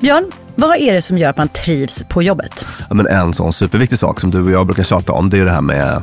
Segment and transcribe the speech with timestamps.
[0.00, 2.66] Björn, vad är det som gör att man trivs på jobbet?
[2.88, 5.44] Ja, men en sån superviktig sak som du och jag brukar tjata om, det är
[5.44, 6.02] det här med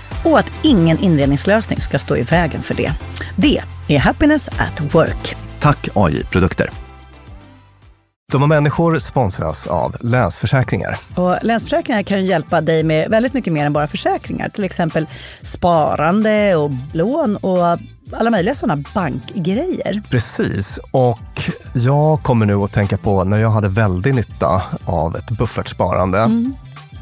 [0.23, 2.93] och att ingen inredningslösning ska stå i vägen för det.
[3.35, 5.35] Det är Happiness at Work.
[5.59, 6.69] Tack AI Produkter.
[8.31, 10.97] De människor sponsras av Länsförsäkringar.
[11.15, 14.49] Och Länsförsäkringar kan ju hjälpa dig med väldigt mycket mer än bara försäkringar.
[14.49, 15.07] Till exempel
[15.41, 17.79] sparande och lån och
[18.11, 20.01] alla möjliga sådana bankgrejer.
[20.09, 25.31] Precis, och jag kommer nu att tänka på när jag hade väldigt nytta av ett
[25.31, 26.29] buffertsparande.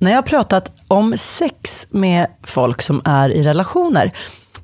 [0.00, 4.12] När jag har pratat om sex med folk som är i relationer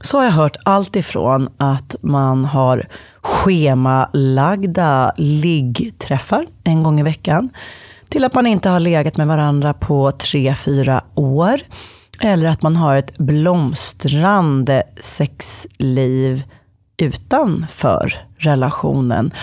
[0.01, 2.89] så har jag hört allt ifrån att man har
[3.23, 7.51] schemalagda liggträffar en gång i veckan
[8.09, 11.61] till att man inte har legat med varandra på tre, fyra år.
[12.21, 16.43] Eller att man har ett blomstrande sexliv
[16.97, 19.35] utanför relationen.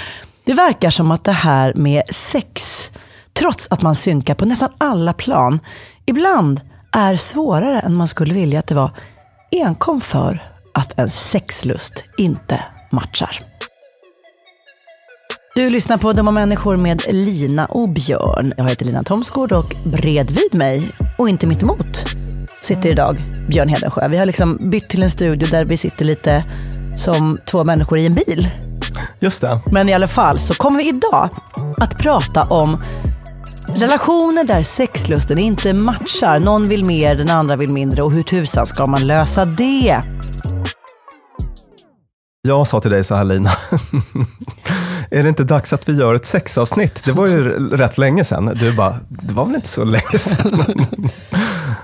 [0.44, 2.92] Det verkar som att det här med sex,
[3.40, 5.60] trots att man synkar på nästan alla plan,
[6.06, 8.92] ibland är svårare än man skulle vilja att det var
[9.52, 10.44] enkom för
[10.74, 13.40] att en sexlust inte matchar.
[15.56, 18.54] Du lyssnar på Dumma människor med Lina och Björn.
[18.58, 22.06] Jag heter Lina Thomsgård och bredvid mig, och inte mitt emot,
[22.62, 23.18] sitter idag
[23.50, 24.08] Björn Hedensjö.
[24.08, 26.44] Vi har liksom bytt till en studio där vi sitter lite
[26.98, 28.50] som två människor i en bil.
[29.20, 29.62] Just det.
[29.72, 31.30] Men i alla fall så kommer vi idag
[31.78, 32.82] att prata om
[33.76, 36.40] relationer där sexlusten inte matchar.
[36.40, 40.02] Någon vill mer, den andra vill mindre och hur tusan ska man lösa det?
[42.42, 43.50] Jag sa till dig så här Lina,
[45.12, 47.02] är det inte dags att vi gör ett sexavsnitt?
[47.06, 48.58] Det var ju rätt länge sedan.
[48.60, 50.76] Du bara, det var väl inte så länge sedan?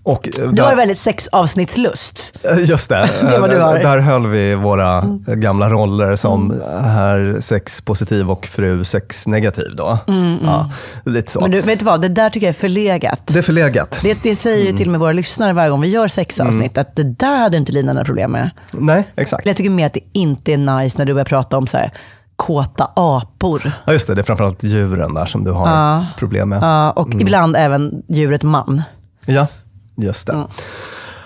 [0.05, 2.39] Och du där, har ju väldigt sexavsnittslust.
[2.57, 3.79] Just det, det var du har.
[3.79, 6.83] där höll vi våra gamla roller som mm.
[6.83, 9.75] herr sexpositiv och fru sexnegativ.
[9.75, 9.97] Då.
[10.07, 10.39] Mm, mm.
[10.45, 10.71] Ja,
[11.05, 11.41] lite så.
[11.41, 13.21] Men du, vet du vad, det där tycker jag är förlegat.
[13.25, 13.99] Det är förlegat.
[14.01, 14.77] Det, det säger ju mm.
[14.77, 16.81] till och med våra lyssnare varje gång vi gör sexavsnitt, mm.
[16.81, 18.49] att det där hade inte Lina några problem med.
[18.71, 19.45] Nej, exakt.
[19.45, 21.91] Jag tycker mer att det inte är nice när du börjar prata om så här,
[22.35, 23.71] kåta apor.
[23.85, 24.15] Ja, just det.
[24.15, 26.05] Det är framförallt djuren där som du har ja.
[26.17, 26.63] problem med.
[26.63, 27.21] Ja, och mm.
[27.21, 28.81] ibland även djuret man.
[29.25, 29.47] Ja,
[29.95, 30.33] just det.
[30.33, 30.47] Mm.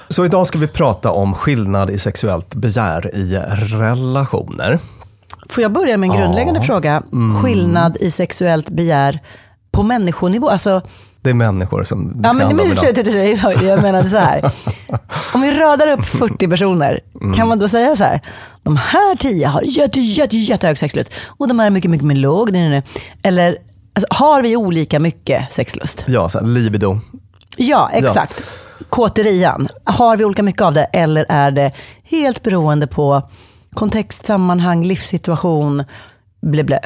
[0.10, 4.80] Så idag ska vi prata om skillnad i sexuellt begär i relationer.
[5.50, 6.66] Får jag börja med en grundläggande ja.
[6.66, 7.04] fråga?
[7.12, 7.44] Mm.
[7.44, 9.20] Skillnad i sexuellt begär
[9.72, 10.50] på människonivå?
[10.50, 10.82] Alltså,
[11.22, 12.58] det är människor som det ja, men, men, om
[13.68, 14.52] Jag menade så här.
[15.34, 17.34] Om vi radar upp 40 personer, mm.
[17.34, 18.22] kan man då säga så här?
[18.64, 22.16] De här 10 har jätte, jätte, jättehög sexlust och de här är mycket, mycket mer
[22.16, 22.50] låg.
[23.24, 23.58] Eller
[23.94, 26.04] alltså, har vi olika mycket sexlust?
[26.08, 27.00] Ja, så här, libido.
[27.60, 28.34] Ja, exakt.
[28.38, 28.86] Ja.
[28.90, 29.68] Kåterian.
[29.84, 31.72] Har vi olika mycket av det eller är det
[32.04, 33.22] helt beroende på
[33.74, 35.84] kontext, sammanhang, livssituation,
[36.42, 36.80] blä, blä?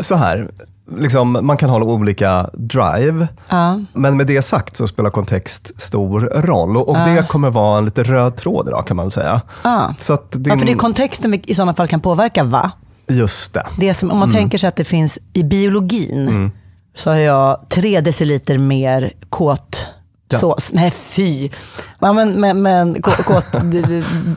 [0.00, 0.50] Så här,
[0.96, 3.28] liksom, man kan ha olika drive.
[3.48, 3.80] Ja.
[3.92, 6.76] Men med det sagt så spelar kontext stor roll.
[6.76, 7.04] Och, och ja.
[7.04, 9.40] det kommer vara en lite röd tråd idag kan man säga.
[9.64, 9.94] Ja.
[9.98, 10.52] Så din...
[10.52, 12.72] ja, för det är kontexten vi i sådana fall kan påverka, va?
[13.08, 13.66] Just det.
[13.78, 14.40] det som, om man mm.
[14.40, 16.50] tänker sig att det finns i biologin, mm.
[16.94, 19.86] Så har jag tre deciliter mer kåt
[20.32, 20.38] Ja.
[20.38, 20.72] Sås.
[20.72, 21.50] Nej, fy.
[21.98, 23.16] Ja, men, men, men kåt,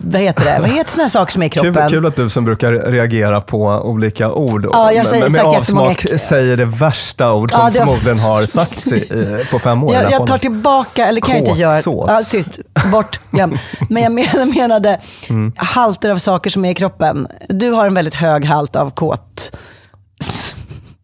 [0.01, 0.57] vad heter det?
[0.59, 1.73] Vad heter sådana saker som är i kroppen?
[1.73, 5.45] Kul, kul, att du som brukar reagera på olika ord ja, jag säger, med, med
[5.45, 9.93] avsmak säger det värsta ord som ja, det förmodligen har sagts i, på fem år.
[9.93, 12.07] Jag, jag tar tillbaka, eller kan jag inte göra.
[12.07, 12.59] Ja, tyst,
[12.91, 13.19] bort.
[13.31, 13.49] Ja.
[13.89, 14.99] Men jag menade
[15.29, 15.53] mm.
[15.55, 17.27] halter av saker som är i kroppen.
[17.49, 19.51] Du har en väldigt hög halt av kåt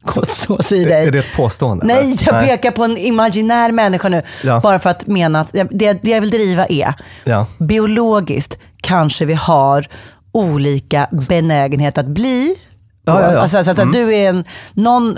[0.06, 1.08] kåtsås i dig.
[1.08, 1.86] Är det ett påstående?
[1.86, 2.48] Nej, jag Nej.
[2.48, 4.22] pekar på en imaginär människa nu.
[4.44, 4.60] Ja.
[4.64, 6.94] Bara för att mena att det, det jag vill driva är,
[7.24, 7.48] ja.
[7.58, 9.88] biologiskt kanske vi har
[10.32, 12.56] olika benägenhet att bli
[13.06, 13.40] Ja, ja, ja.
[13.40, 13.92] Alltså, så att mm.
[13.92, 14.44] du är en,
[14.74, 15.18] någon,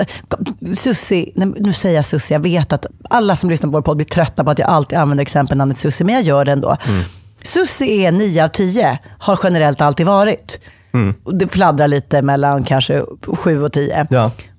[0.74, 4.06] Susi, nu säger jag Susi, jag vet att alla som lyssnar på vår podd blir
[4.06, 6.78] trötta på att jag alltid använder exempelnamnet Susi, men jag gör det ändå.
[6.88, 7.04] Mm.
[7.42, 10.60] Susi är 9 av 10, har generellt alltid varit.
[10.94, 11.14] Mm.
[11.32, 13.04] Det fladdrar lite mellan kanske
[13.38, 14.08] 7 och 10.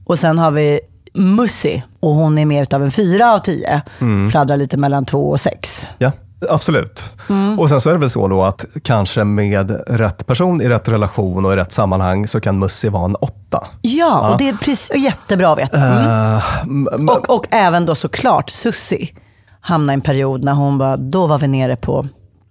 [0.04, 0.80] Och sen har vi
[1.14, 3.82] Mussi och hon är mer av en fyra av tio.
[4.00, 4.30] Mm.
[4.30, 5.88] Fladdrar lite mellan två och sex.
[5.98, 6.12] Ja,
[6.50, 7.02] absolut.
[7.30, 7.58] Mm.
[7.58, 10.88] Och sen så är det väl så då att kanske med rätt person i rätt
[10.88, 13.66] relation och i rätt sammanhang så kan Mussi vara en åtta.
[13.82, 13.90] Ja,
[14.22, 14.32] ja.
[14.32, 15.76] och det är precis, jättebra att veta.
[15.76, 16.88] Mm.
[16.88, 19.14] Uh, och, och även då såklart Sussi
[19.60, 22.08] hamnade i en period när hon bara, då var vi nere på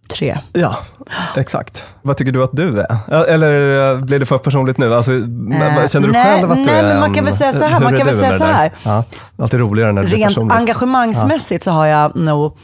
[0.08, 0.40] tre.
[0.54, 0.78] Ja,
[1.36, 1.94] exakt.
[2.02, 3.26] Vad tycker du att du är?
[3.26, 4.94] Eller blir det för personligt nu?
[4.94, 5.20] Alltså, äh,
[5.88, 7.80] känner du nej, själv att nej, du är men man kan väl säga så här.
[7.84, 8.72] Man kan väl säga så här.
[8.84, 9.04] Ja,
[9.38, 10.58] alltid roligare när det Rent personligt.
[10.58, 11.72] engagemangsmässigt ja.
[11.72, 12.58] så har jag nog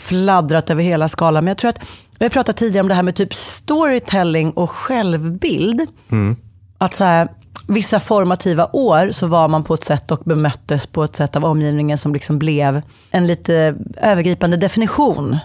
[0.00, 1.44] fladdrat över hela skalan.
[1.44, 1.78] Men jag tror att,
[2.18, 5.86] vi har pratat tidigare om det här med typ storytelling och självbild.
[6.10, 6.36] Mm.
[6.78, 7.28] Att så här,
[7.68, 11.44] vissa formativa år så var man på ett sätt och bemöttes på ett sätt av
[11.44, 15.38] omgivningen som liksom blev en lite övergripande definition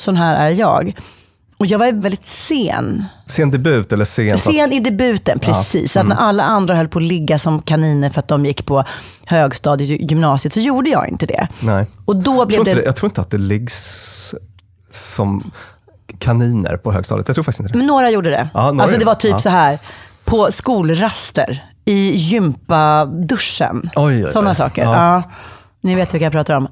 [0.00, 0.94] sån här är jag.
[1.58, 3.04] Och jag var väldigt sen.
[3.26, 4.38] Sen debut eller sen?
[4.38, 5.96] Sen i debuten, precis.
[5.96, 6.00] Ja.
[6.00, 6.12] Mm.
[6.12, 8.84] Att när alla andra höll på att ligga som kaniner för att de gick på
[9.24, 11.48] högstadiet, gymnasiet, så gjorde jag inte det.
[11.60, 11.86] Nej.
[12.04, 12.86] Och då blev jag, tror det...
[12.86, 14.34] jag tror inte att det liggs
[14.90, 15.50] som
[16.18, 17.28] kaniner på högstadiet.
[17.28, 17.78] Jag tror faktiskt inte det.
[17.78, 18.48] Men några gjorde det.
[18.54, 19.40] Ja, några alltså det var typ ja.
[19.40, 19.78] så här,
[20.24, 23.90] på skolraster, i gympaduschen.
[24.32, 24.82] Sådana saker.
[24.82, 25.22] Ja.
[25.80, 26.68] Ni vet vilka jag pratar om.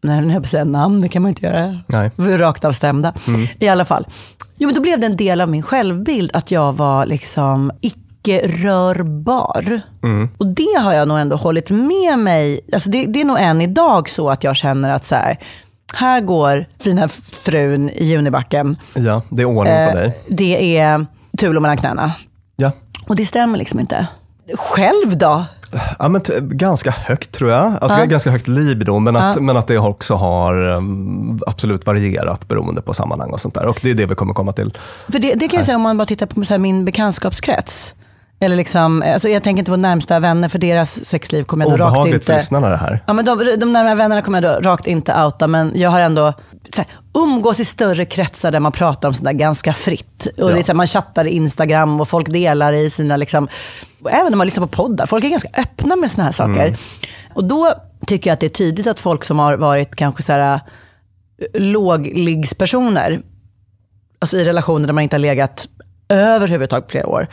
[0.00, 1.78] Nej, att säga namn, det kan man inte göra.
[1.86, 2.10] Nej.
[2.16, 3.12] Vi är rakt avstämda.
[3.26, 3.46] Mm.
[3.58, 4.06] I alla fall.
[4.58, 9.80] Jo, men då blev det en del av min självbild att jag var liksom icke-rörbar.
[10.02, 10.28] Mm.
[10.38, 12.60] Och det har jag nog ändå hållit med mig.
[12.72, 15.38] Alltså det, det är nog än idag så att jag känner att så här,
[15.94, 18.76] här går fina frun i Junibacken.
[18.94, 20.18] Ja, det är ordning på eh, dig.
[20.28, 21.06] Det är
[21.38, 22.12] Tulo mellan knäna.
[22.56, 22.72] Ja.
[23.06, 24.06] Och det stämmer liksom inte.
[24.54, 25.44] Själv då?
[25.98, 27.74] Ja, men ganska högt tror jag.
[27.80, 28.04] Alltså, ja.
[28.04, 29.42] Ganska högt libido, men att, ja.
[29.42, 33.66] men att det också har um, absolut varierat beroende på sammanhang och sånt där.
[33.66, 34.72] Och det är det vi kommer komma till.
[35.08, 37.94] För det, det kan jag säga om man bara tittar på så min bekantskapskrets.
[38.40, 41.84] Eller liksom, alltså jag tänker inte på närmsta vänner, för deras sexliv kommer jag då
[41.84, 42.42] rakt Obehagligt för inte...
[42.42, 43.04] lyssnarna det här.
[43.06, 46.00] Ja, men de, de närmare vännerna kommer jag då rakt inte outa, men jag har
[46.00, 46.32] ändå
[46.74, 50.26] så här, umgås i större kretsar där man pratar om sånt där ganska fritt.
[50.36, 50.54] Och Ja.
[50.54, 53.48] det är så här, man chattar i Instagram och folk delar i sina, liksom,
[54.10, 56.76] även när man lyssnar på poddar, folk är ganska öppna med såna här saker.
[57.34, 57.74] Och då
[58.06, 60.60] tycker jag att det är tydligt att folk som har varit kanske så här,
[61.54, 63.20] lågliggspersoner,
[64.18, 65.68] alltså i relationer där man inte har legat
[66.08, 67.26] överhuvudtaget på flera år.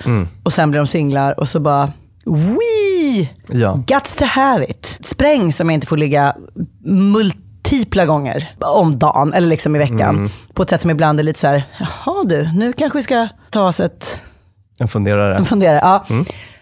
[0.43, 1.91] Och sen blir de singlar och så bara,
[2.25, 3.29] Wee!
[3.48, 3.84] Ja.
[3.88, 5.00] Guts to have it.
[5.05, 6.36] Spräng som jag inte får ligga
[6.86, 10.29] multipla gånger om dagen eller liksom i veckan.
[10.53, 13.27] På ett sätt som ibland är lite så här, jaha du, nu kanske vi ska
[13.50, 14.22] ta oss ett
[14.77, 15.31] Jag funderar.
[15.36, 15.79] en funderare.
[15.81, 16.05] Ja.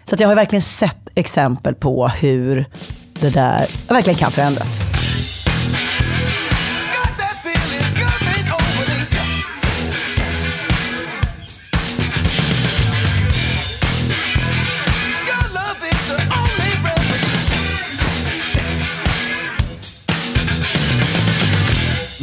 [0.04, 2.66] Så jag har verkligen sett exempel på hur
[3.20, 4.80] det där verkligen kan förändras.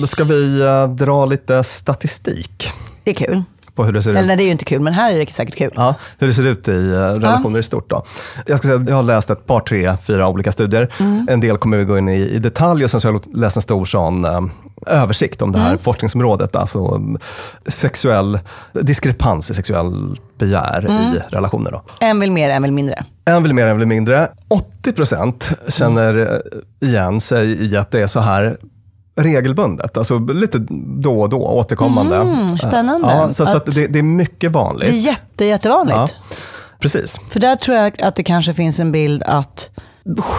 [0.02, 2.70] Då ska vi eh, dra lite statistik
[3.04, 3.44] Det är kul.
[3.76, 4.28] På hur det ser Eller ut.
[4.28, 5.72] nej, det är ju inte kul, men här är det säkert kul.
[5.76, 7.90] Ja, hur det ser ut i eh, relationer i stort.
[7.90, 8.04] Då.
[8.46, 10.90] Jag, ska säga, jag har läst ett par, tre, fyra olika studier.
[11.30, 13.56] En del kommer vi gå in i, i detalj och sen så har jag läst
[13.56, 14.42] en stor sån, eh,
[14.88, 16.56] översikt om det här forskningsområdet.
[16.56, 17.18] Alltså mm,
[17.68, 18.40] sexuell
[18.74, 21.72] diskrepans i sexuell begär i relationer.
[21.72, 21.82] Då.
[22.00, 23.06] En vill mer, en vill mindre.
[23.26, 24.28] En vill mer, en vill mindre.
[24.48, 28.58] 80 procent känner eh, igen sig i att det är så här
[29.16, 29.98] regelbundet.
[29.98, 30.58] Alltså lite
[31.02, 32.16] då och då, återkommande.
[32.16, 33.08] Mm, spännande.
[33.08, 34.90] Ja, så, så att det, det är mycket vanligt.
[34.90, 35.98] Det är jätte, jättevanligt.
[35.98, 36.08] Ja,
[36.80, 37.20] precis.
[37.30, 39.70] För där tror jag att det kanske finns en bild att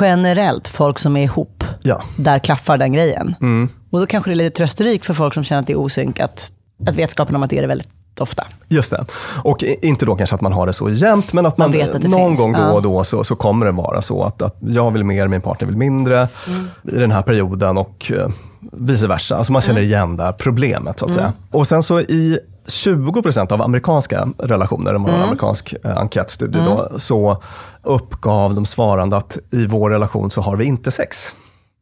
[0.00, 2.02] generellt folk som är ihop, Ja.
[2.16, 3.34] där klaffar den grejen.
[3.40, 3.68] Mm.
[3.90, 6.20] Och då kanske det är lite trösterikt för folk som känner att det är osynk,
[6.20, 6.52] att,
[6.86, 7.88] att vetskapen om att det är det väldigt
[8.20, 8.46] ofta.
[8.68, 9.04] Just det.
[9.44, 12.02] Och inte då kanske att man har det så jämt, men att man, Man att
[12.02, 12.40] någon finns.
[12.40, 15.28] gång då och då så, så kommer det vara så att, att jag vill mer,
[15.28, 16.68] min partner vill mindre Mm.
[16.92, 18.28] i den här perioden och eh,
[18.72, 19.36] vice versa.
[19.36, 19.90] Alltså man känner Mm.
[19.90, 21.32] igen det här problemet så att säga.
[21.50, 22.38] Och sen så i
[22.84, 25.22] 20% av amerikanska relationer, om man har Mm.
[25.22, 27.42] en amerikansk eh, enkätstudie då, så
[27.82, 31.32] uppgav de svarande att i vår relation så har vi inte sex.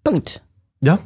[0.04, 0.40] Punkt.
[0.78, 0.96] Ja.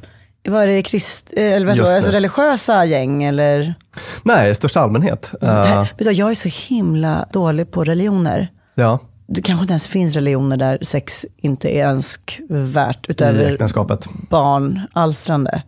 [0.49, 2.17] Var det krist, eh, eller vad då, alltså det.
[2.17, 3.75] religiösa gäng eller?
[4.23, 5.31] Nej, i största allmänhet.
[5.41, 8.49] Det här, Eh, du, jag är så himla dålig på religioner.
[8.75, 14.07] ja, Det kanske inte ens finns religioner där sex inte är önskvärt i utöver äktenskapet.
[14.31, 15.63] barnalstrande.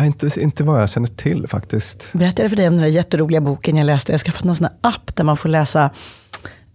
[0.00, 2.08] Inte, inte vad jag känner till faktiskt.
[2.12, 4.12] Berättade jag för dig om den där jätteroliga boken jag läste?
[4.12, 5.90] Jag skaffat någon sån här app där man får läsa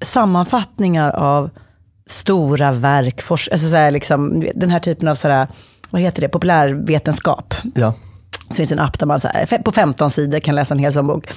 [0.02, 1.50] sammanfattningar av
[2.08, 3.22] stora verk.
[3.32, 5.48] Alltså så här liksom, den här typen av så här,
[5.92, 7.54] vad heter det, populärvetenskap.
[7.76, 7.94] Ja.
[8.50, 10.94] Så finns en app där man så här, på 15 sidor kan läsa en hel
[10.94, 11.28] sån bok.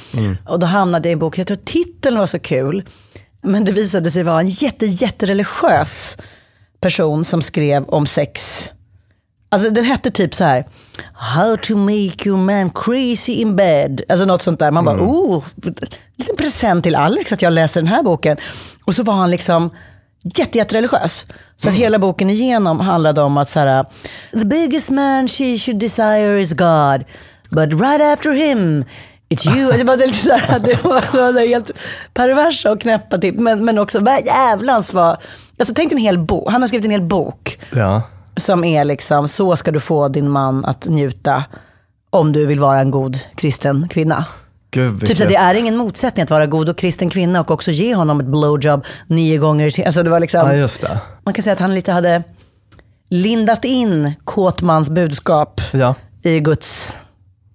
[0.49, 2.85] Och då hamnade jag i en bok, jag tror titeln var så kul.
[3.43, 6.17] Men det visade sig vara en jätte, jättereligiös
[6.81, 8.71] person som skrev om sex.
[9.49, 10.67] Alltså den hette typ så här,
[11.13, 14.03] How to make your man crazy in bed.
[14.09, 14.71] Alltså något sånt där.
[14.71, 15.45] Man bara, oh,
[16.17, 18.37] liten present till Alex att jag läser den här boken.
[18.85, 19.71] Och så var han liksom
[20.39, 21.27] jätte, jättereligiös.
[21.57, 23.87] Så att hela boken igenom handlade om att så här,
[24.39, 27.05] the biggest man she should desire is God.
[27.51, 28.85] But right after him,
[29.29, 29.73] it's you.
[29.79, 31.71] Det var lite så här, det var, det var helt
[32.15, 33.39] perversa och knäppa typ.
[33.39, 35.17] Men, men också, vad jävlans var,
[35.59, 38.03] alltså tänk en hel bok, han har skrivit en hel bok Ja.
[38.37, 41.45] som är liksom, så ska du få din man att njuta
[42.11, 44.25] om du vill vara en god kristen kvinna.
[44.71, 47.71] Gud, Typ så det är ingen motsättning att vara god och kristen kvinna och också
[47.71, 49.85] ge honom ett blowjob nio gånger till.
[49.85, 50.99] Alltså det var liksom, Ja, just det.
[51.25, 52.23] man kan säga att han lite hade
[53.11, 55.95] lindat in Kåtmans budskap Ja.
[56.23, 56.97] i Guds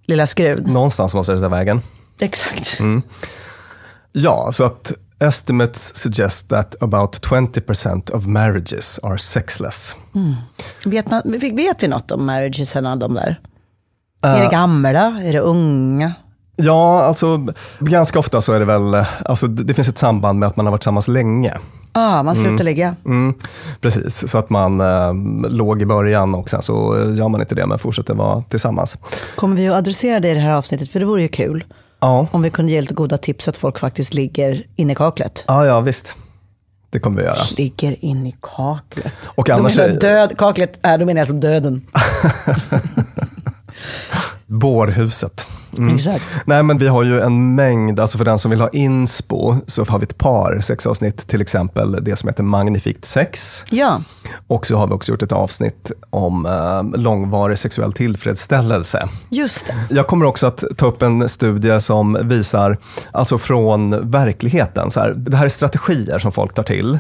[0.08, 0.68] lilla skrud.
[0.68, 1.82] Någonstans måste det ta vägen.
[2.20, 2.78] Exakt.
[4.12, 9.96] Ja, så att estimates suggest that about 20% of marriages are sexless.
[10.86, 11.22] Vet, man,
[11.56, 13.40] vet vi något om marriagesarna, de där?
[14.26, 14.32] Eh.
[14.32, 15.22] är det gamla?
[15.24, 16.14] Är det unga?
[16.60, 17.48] Ja, alltså
[17.80, 20.72] ganska ofta så är det väl, alltså det finns ett samband med att man har
[20.72, 21.54] varit tillsammans länge.
[21.94, 22.96] Ja, ah, man slutar ligga.
[23.06, 23.34] Mm,
[23.82, 25.14] precis, så att man eh,
[25.50, 28.98] låg i början och sen så gör man inte det men fortsätter vara tillsammans.
[29.36, 30.90] Kommer vi att adressera det i det här avsnittet?
[30.90, 31.64] För det vore ju kul.
[32.02, 34.96] Ja, Om vi kunde ge lite goda tips så att folk faktiskt ligger inne i
[34.96, 35.44] kaklet.
[35.48, 36.16] ja, ja visst.
[36.92, 37.38] Det kommer vi göra.
[37.58, 39.14] Ligger in i kaklet.
[39.26, 41.86] Och Då annars menar är- jag död, kaklet är, då menar jag alltså döden.
[44.50, 45.48] Bårhuset.
[45.96, 46.24] Exakt.
[46.46, 49.86] Nej, men vi har ju en mängd, alltså för den som vill ha inspo, så
[49.86, 53.66] har vi ett par sexavsnitt, till exempel det som heter Magnifikt sex.
[53.70, 54.02] Ja,
[54.48, 59.10] Och så har vi också gjort ett avsnitt om eh, långvarig sexuell tillfredsställelse.
[59.30, 59.96] just det.
[59.96, 62.78] Jag kommer också att ta upp en studie som visar,
[63.12, 67.00] alltså från verkligheten, så här, det här är strategier som folk tar till,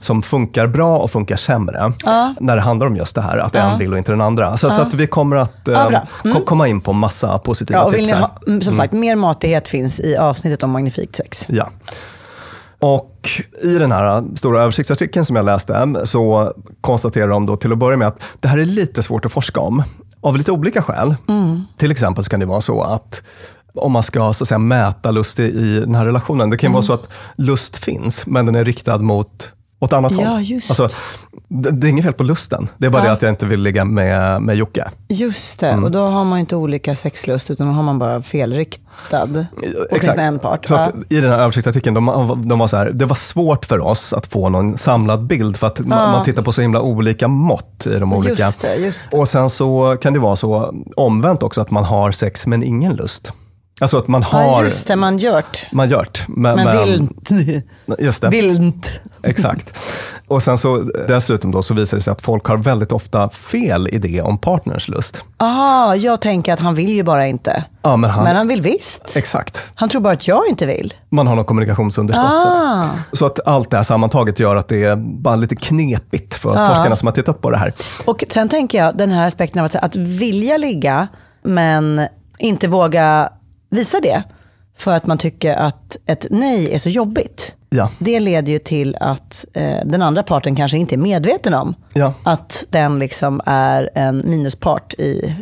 [0.00, 1.92] som funkar bra och funkar sämre,
[2.40, 4.56] när det handlar om just det här, att en vill och inte den andra.
[4.56, 7.84] Så, så att vi kommer att Ja, eh, ko- komma in på massa positiva Ja,
[7.84, 8.20] och tips här.
[8.20, 11.44] ha, mm, som sagt, mer matighet finns i avsnittet om magnifikt sex.
[11.48, 11.68] Ja.
[12.84, 13.30] Och
[13.62, 17.96] i den här stora översiktsartikeln som jag läste så konstaterar de då till att börja
[17.96, 19.82] med att det här är lite svårt att forska om.
[20.20, 21.14] Av lite olika skäl.
[21.78, 23.22] Till exempel så kan det vara så att
[23.74, 26.50] om man ska så att säga, mäta lust i, i den här relationen.
[26.50, 29.52] Det kan vara så att lust finns, men den är riktad mot
[29.84, 30.42] åt annat Ja, håll.
[30.42, 30.70] just.
[30.70, 30.88] Alltså,
[31.48, 32.68] det, det är inget fel på lusten.
[32.78, 33.08] Det är bara Ja.
[33.08, 34.84] det att jag inte vill ligga med, med Jocke.
[35.08, 39.28] Just det, och då har man inte olika sexlust, utan då har man bara felriktad.
[39.90, 40.66] Åtminstone en part.
[40.66, 40.92] Så Ja.
[41.08, 44.26] I den här översiktsartikeln, de, de var så här, det var svårt för oss att
[44.26, 47.98] få någon samlad bild, för att man, man tittar på så himla olika mått i
[47.98, 48.44] de olika.
[48.46, 49.16] Just det, just det.
[49.16, 52.94] Och sen så kan det vara så omvänt också, att man har sex men ingen
[52.96, 53.32] lust.
[53.80, 55.66] Alltså att man har, ja, just det, man gjort.
[55.72, 57.62] man gjort, men, Men inte.
[57.98, 58.28] Just det.
[58.28, 58.88] Vill inte.
[59.22, 59.78] Exakt.
[60.28, 60.76] Och sen så
[61.08, 64.88] dessutom då så visar det sig att folk har väldigt ofta fel idé om partners
[64.88, 65.20] lust.
[65.38, 67.64] Aha, jag tänker att han vill ju bara inte.
[67.82, 69.16] Ja, men han, Men han vill visst.
[69.16, 69.70] Exakt.
[69.74, 70.94] Han tror bara att jag inte vill.
[71.10, 72.26] Man har någon kommunikationsunderskott.
[72.26, 72.88] Ah.
[73.10, 73.16] Så.
[73.16, 76.68] så att allt det här sammantaget gör att det är bara lite knepigt för Ja.
[76.68, 77.72] forskarna som har tittat på det här.
[78.04, 81.08] Och sen tänker jag den här aspekten av att, att vilja ligga,
[81.42, 82.06] men
[82.38, 83.28] inte våga
[83.74, 84.22] visa det.
[84.76, 87.54] För att man tycker att ett nej är så jobbigt.
[87.70, 87.90] Ja.
[87.98, 92.14] Det leder ju till att eh, den andra parten kanske inte är medveten om Ja.
[92.22, 95.34] att den liksom är en minuspart i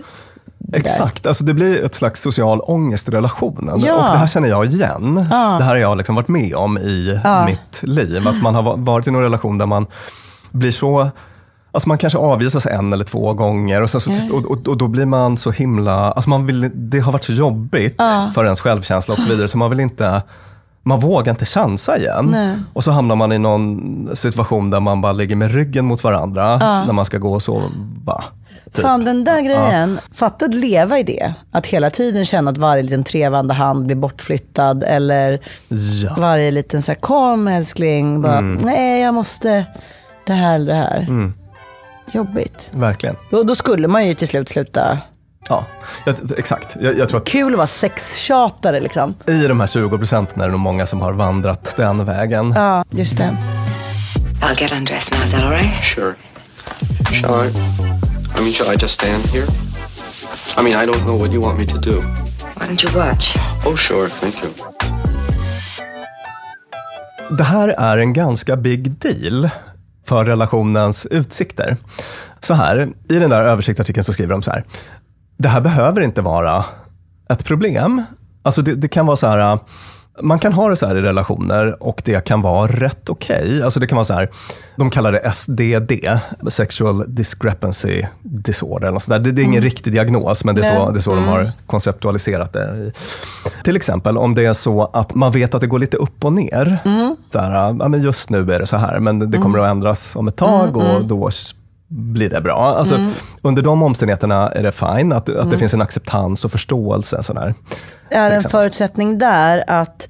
[0.59, 0.79] det.
[0.79, 3.81] Exakt, alltså det blir ett slags social ångest i relationen.
[3.85, 3.95] Ja.
[3.97, 5.15] Och det här känner jag igen.
[5.15, 8.29] Det här har jag liksom varit med om i mitt liv.
[8.29, 9.87] Att man har va- varit i någon relation där man
[10.51, 11.09] blir så
[11.75, 13.99] Alltså man kanske avvisas en eller två gånger och, så,
[14.33, 17.33] och, och, och då blir man så himla, alltså man vill, det har varit så
[17.33, 17.97] jobbigt
[18.35, 20.23] för ens självkänsla och så vidare så man vill inte,
[20.83, 22.29] man vågar inte chansa igen.
[22.33, 22.57] Nej.
[22.73, 26.59] Och så hamnar man i någon situation där man bara ligger med ryggen mot varandra
[26.59, 28.25] när man ska gå och sova.
[28.73, 28.83] Typ.
[28.83, 31.35] Fan den där grejen, fatta att leva i det.
[31.51, 34.85] Att hela tiden känna att varje liten trevande hand blir bortflyttad.
[34.85, 35.41] Eller
[36.05, 36.15] Ja.
[36.19, 38.61] varje liten så här, kom älskling, bara, Mm.
[38.65, 39.65] nej jag måste
[40.27, 41.33] det här eller det här.
[42.11, 42.71] Jobbigt.
[42.75, 43.17] Verkligen.
[43.31, 44.99] Då, då skulle man ju till slut sluta.
[45.49, 45.67] Ja,
[46.07, 46.77] jag, exakt.
[46.81, 49.15] Jag, jag tror att Kul att vara sextjatare liksom.
[49.27, 52.53] i de här 20 procenten är det nog många som har vandrat den vägen.
[52.57, 53.37] Ja, just det.
[54.43, 55.25] I'll get undressed now.
[55.27, 55.85] Is that all right?
[55.85, 56.15] Sure.
[57.13, 57.49] Shall I?
[58.39, 59.47] I mean, shall I just stand here?
[60.57, 62.01] I mean, I don't know what you want me to do.
[62.57, 63.37] Why don't you watch?
[63.65, 64.51] Oh, sure, thank you.
[67.37, 69.51] Det här är en ganska big deal
[70.07, 71.77] för relationens utsikter.
[72.41, 74.65] Så här, i den där översiktsartikeln så skriver de så här.
[75.39, 76.65] Det här behöver inte vara
[77.31, 78.03] ett problem.
[78.43, 79.59] Alltså det, det kan vara så här,
[80.21, 83.63] man kan ha det så här i relationer och det kan vara rätt okej.
[83.63, 84.29] Alltså det kan vara så här,
[84.77, 85.93] de kallar det SDD,
[86.51, 88.87] Sexual Discrepancy Disorder.
[88.87, 89.21] Eller något sånt där.
[89.21, 91.53] Det, det är ingen riktig diagnos, men det är så, det är så de har
[91.67, 92.93] konceptualiserat det.
[93.65, 96.33] Till exempel om det är så att man vet att det går lite upp och
[96.33, 96.79] ner.
[97.33, 100.17] Så här, ja, men just nu är det så här, men det kommer att ändras
[100.17, 101.55] om ett tag och då s-
[101.93, 102.57] blir det bra.
[102.79, 103.07] Alltså,
[103.43, 107.23] Under de omständigheterna är det fine, att, att det finns en acceptans och förståelse.
[107.23, 107.55] Sån här.
[108.11, 110.09] Är en förutsättning där att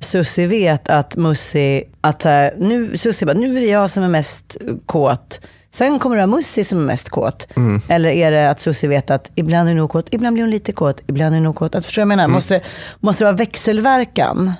[0.00, 2.24] Susie vet att Mussi, att
[2.58, 5.40] nu, Susie bara, nu är det jag som är mest kåt.
[5.70, 7.46] Sen kommer det vara Mussi som är mest kåt.
[7.56, 7.80] Mm.
[7.88, 10.72] Eller är det att Susie vet att ibland är hon kåt, ibland blir hon lite
[10.72, 11.74] kåt, ibland är hon kåt.
[11.74, 12.26] Att, förstår du vad jag Mm.
[12.30, 12.36] menar?
[12.38, 12.62] Måste, det-
[13.00, 14.52] måste det vara växelverkan?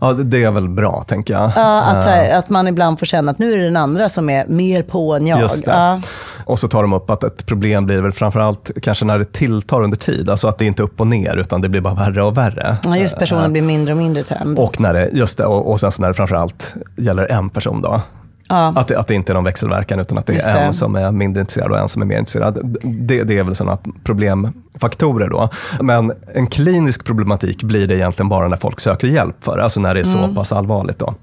[0.00, 1.50] Ja, det är väl bra, tänker jag.
[1.56, 4.30] Ja, att, eh, att man ibland får känna att nu är det den andra som
[4.30, 5.40] är mer på än jag.
[5.40, 5.70] Just det.
[5.70, 6.00] Ja.
[6.44, 9.82] Och så tar de upp att ett problem blir väl framförallt kanske när det tilltar
[9.82, 10.30] under tid.
[10.30, 12.76] Alltså att det inte är upp och ner, utan det blir bara värre och värre.
[12.84, 14.58] Ja, just personen blir mindre och mindre tänd.
[14.58, 17.80] Och, när det, just det, och, och sen så när det framförallt gäller en person
[17.80, 18.00] då.
[18.48, 18.72] Ja.
[18.76, 20.60] Att, det, att det inte är någon växelverkan, utan att det Just är det.
[20.60, 22.76] en som är mindre intresserad och en som är mer intresserad.
[22.82, 25.48] Det, det är väl sådana problemfaktorer då.
[25.80, 29.80] Men en klinisk problematik blir det egentligen bara när folk söker hjälp för det, alltså
[29.80, 30.34] när det är så Mm.
[30.34, 31.14] pass allvarligt då.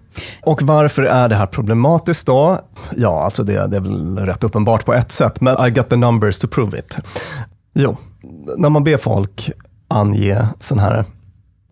[0.41, 2.59] Och varför är det här problematiskt då?
[2.97, 5.95] Ja, alltså det, det är väl rätt uppenbart på ett sätt, men I got the
[5.95, 6.95] numbers to prove it.
[7.73, 7.97] Jo,
[8.57, 9.51] när man ber folk
[9.87, 11.05] ange sån här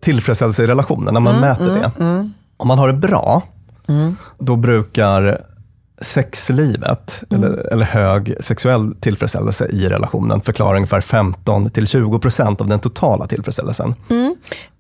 [0.02, 1.92] tillfredsställelse i relationen, när man mäter det.
[2.58, 3.42] Om man har det bra,
[4.40, 5.42] då brukar
[6.02, 7.44] sexlivet, Mm.
[7.44, 13.96] eller, eller hög sexuell tillfredsställelse i relationen förklarar ungefär 15-20% av den totala tillfredsställelsen.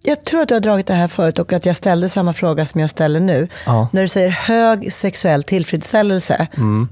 [0.04, 2.65] Jag tror att du har dragit det här förut och att jag ställde samma fråga
[2.65, 3.48] som jag ställer nu.
[3.65, 3.88] Ja.
[3.91, 6.48] När du säger hög sexuell tillfredsställelse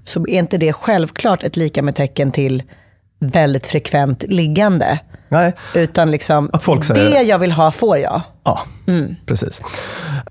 [0.05, 2.63] så är inte det självklart ett lika med tecken till
[3.25, 4.99] väldigt frekvent liggande.
[5.29, 8.21] Nej, Utan liksom, Att folk säger- det jag vill ha får jag.
[8.43, 8.61] ja,
[9.25, 9.61] precis.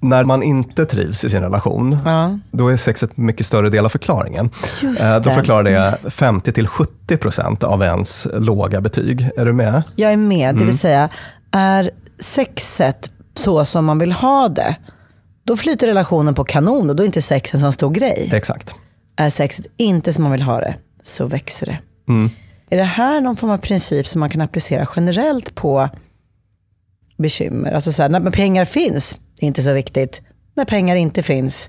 [0.01, 2.39] När man inte trivs i sin relation, Ja.
[2.51, 4.51] då är sexet mycket större del av förklaringen.
[4.83, 9.29] Just Eh, Då förklarar det 50-70% av ens låga betyg.
[9.37, 9.83] Är du med?
[9.97, 10.59] Jag är med, Mm.
[10.59, 11.09] det vill säga
[11.53, 14.77] är sexet så som man vill ha det,
[15.45, 18.31] då flyter relationen på kanon och då är inte sex en sån stor grej.
[18.33, 18.75] Exakt.
[19.17, 21.79] Är sexet inte som man vill ha det, så växer det.
[22.09, 22.31] Mm.
[22.71, 25.89] Är det här någon form av princip som man kan applicera generellt på
[27.19, 27.73] bekymmer?
[27.73, 30.23] Alltså så här, när pengar finns, det är inte så viktigt.
[30.55, 31.69] När pengar inte finns,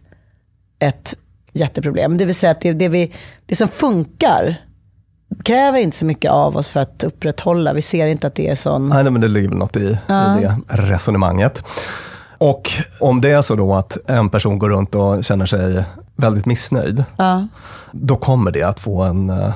[0.79, 1.13] ett
[1.53, 2.17] jätteproblem.
[2.17, 3.13] Det vill säga att det, det, vi,
[3.45, 4.55] det som funkar
[5.43, 7.73] kräver inte så mycket av oss för att upprätthålla.
[7.73, 8.89] Vi ser inte att det är sån...
[8.89, 11.63] Nej, nej, men det ligger väl något i, i det resonemanget.
[12.37, 15.83] Och om det är så då att en person går runt och känner sig
[16.15, 17.47] väldigt missnöjd, Ja.
[17.91, 19.53] då kommer det att få en eh,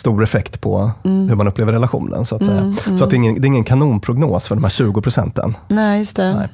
[0.00, 2.26] stor effekt på hur man upplever relationen.
[2.26, 2.74] Så att, säga.
[2.96, 5.56] Så att det, är ingen, det är ingen kanonprognos för de här 20 procenten.
[5.68, 6.34] Nej, just det.
[6.34, 6.48] Nej.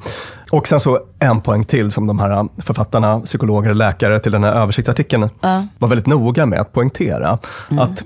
[0.53, 4.45] Och sen så en poäng till som de här författarna, psykologer och läkare till den
[4.45, 5.29] här översiktsartikeln
[5.79, 7.39] var väldigt noga med att poängtera.
[7.69, 8.05] Att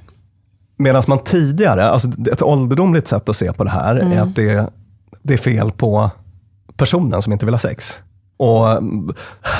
[0.76, 4.70] medan man tidigare, alltså ett ålderdomligt sätt att se på det här är att det,
[5.22, 6.10] det är fel på
[6.76, 8.00] personen som inte vill ha sex.
[8.36, 9.12] Och mm,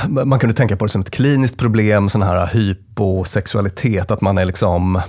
[0.06, 4.44] man kunde tänka på det som ett kliniskt problem, sån här hyposexualitet, att man är
[4.44, 5.00] liksom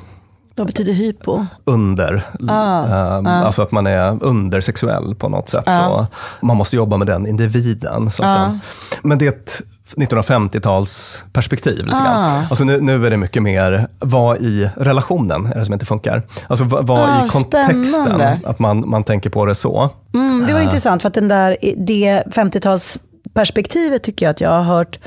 [0.61, 1.45] Vad betyder hypo?
[1.63, 2.23] under.
[2.49, 5.67] Ehm, Alltså att man är undersexuell på något sätt.
[5.67, 6.05] Och
[6.41, 8.11] man måste jobba med den individen.
[8.11, 8.59] Så att den,
[9.03, 9.61] men det är ett
[9.97, 11.75] 1950-talsperspektiv.
[11.77, 12.45] Lite grann.
[12.49, 16.23] Alltså nu, nu är det mycket mer, vad i relationen är det som inte funkar?
[16.47, 18.39] Alltså vad, vad Ah, i kontexten, spännande.
[18.45, 19.89] att man, man tänker på det så.
[20.13, 24.63] Mm, det var intressant för att den där, det 50-talsperspektivet tycker jag att jag har
[24.63, 24.99] hört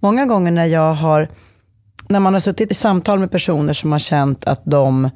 [0.00, 1.28] många gånger när jag har,
[2.08, 5.10] när man har suttit i samtal med personer som har känt att de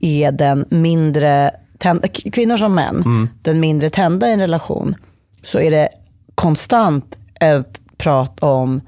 [0.00, 4.94] är den mindre, tända, kvinnor som män, den mindre tända i en relation,
[5.42, 5.88] så är det
[6.34, 8.80] konstant ett prat om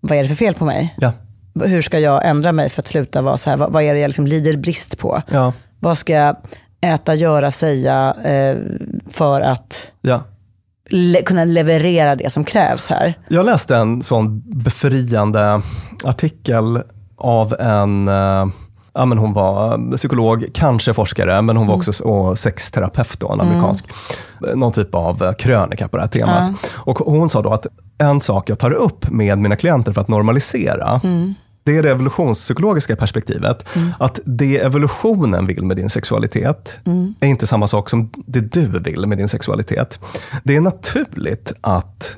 [0.00, 0.94] vad är det för fel på mig?
[0.98, 1.12] Ja.
[1.64, 3.56] Hur ska jag ändra mig för att sluta vara så här?
[3.56, 5.22] Vad, vad är det jag liksom lider brist på?
[5.30, 5.52] Ja.
[5.80, 6.36] Vad ska jag
[6.80, 8.56] äta, göra, säga eh,
[9.10, 10.22] för att Ja.
[10.90, 13.18] Le- kunna leverera det som krävs här?
[13.28, 15.60] Jag läste en sån befriande
[16.04, 16.82] artikel
[17.18, 18.46] av en, eh,
[18.94, 23.32] ja men hon var psykolog, kanske forskare, men hon var också s- och sexterapeut då,
[23.32, 23.84] en amerikansk.
[24.54, 26.52] Någon typ av eh, krönika på det här temat.
[26.74, 27.66] Och hon sa då att
[27.98, 31.34] en sak jag tar upp med mina klienter för att normalisera, är
[31.66, 33.68] det evolutionspsykologiska perspektivet.
[33.98, 36.78] Att det evolutionen vill med din sexualitet
[37.20, 40.00] är inte samma sak som det du vill med din sexualitet.
[40.44, 42.16] Det är naturligt att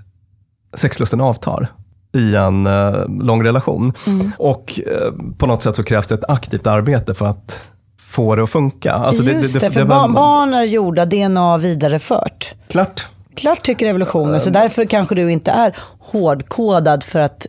[0.76, 1.68] sexlusten avtar
[2.16, 3.92] i en eh, lång relation.
[4.38, 7.64] Och eh, på något sätt så krävs det ett aktivt arbete för att
[8.00, 8.92] få det att funka.
[8.92, 12.54] Alltså Just det, för är barn, barn är gjorda, DNA vidarefört.
[12.68, 13.06] Klart.
[13.34, 17.46] Klart tycker evolutionen, så därför kanske du inte är hårdkodad för att,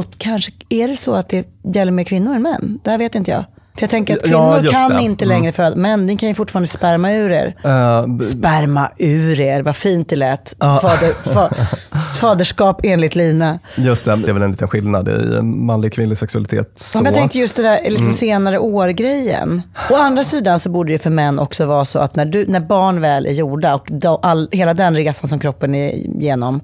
[0.00, 2.78] och kanske är det så att det gäller mer kvinnor än män?
[2.84, 3.44] Det här vet inte jag.
[3.74, 5.02] För jag tänker att Ja, kvinnor just kan det.
[5.02, 7.56] inte längre föda, men ni kan ju fortfarande sperma ur er.
[8.18, 10.54] B- Sperma ur er, vad fint det lät.
[10.60, 11.50] Fader, fa,
[12.20, 13.58] faderskap enligt Lina.
[13.76, 16.72] just det, det är väl en liten skillnad i manlig och kvinnlig sexualitet.
[16.76, 16.98] Så.
[16.98, 19.62] Men jag tänkte just det där liksom senare år-grejen.
[19.90, 22.60] Å andra sidan så borde det för män också vara så att när, du, när
[22.60, 23.88] barn väl är gjorda och
[24.22, 26.60] all, hela den resan som kroppen är igenom,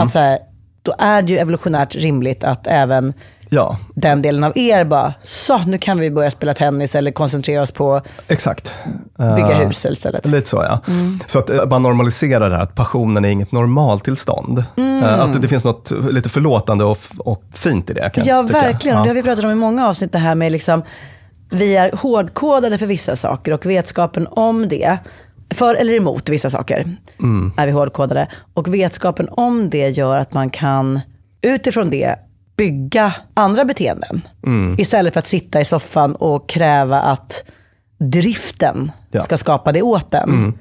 [0.00, 0.38] att så här,
[0.82, 3.12] då är det ju evolutionärt rimligt att även
[3.52, 7.62] Ja, den delen av er bara, så nu kan vi börja spela tennis eller koncentrera
[7.62, 8.74] oss på exakt.
[9.16, 10.26] bygga Eh, hus istället.
[10.26, 10.80] Lite så ja.
[11.26, 14.58] Så att eh, man normaliserar det här att passionen är inget normaltillstånd.
[14.76, 18.10] Eh, Att det, det finns något lite förlåtande och, och fint i det.
[18.10, 18.96] Kan Ja, verkligen.
[18.96, 19.02] Ja.
[19.02, 20.82] Det har vi pratat om i många avsnitt, det här med liksom,
[21.50, 24.98] vi är hårdkodade för vissa saker och vetskapen om det,
[25.54, 26.84] för eller emot vissa saker,
[27.56, 28.28] är vi hårdkodade.
[28.54, 31.00] Och vetskapen om det gör att man kan
[31.42, 32.16] utifrån det
[32.56, 34.22] bygga andra beteenden.
[34.78, 37.44] Istället för att sitta i soffan och kräva att
[37.98, 39.20] driften Ja.
[39.20, 40.58] ska skapa det åt en.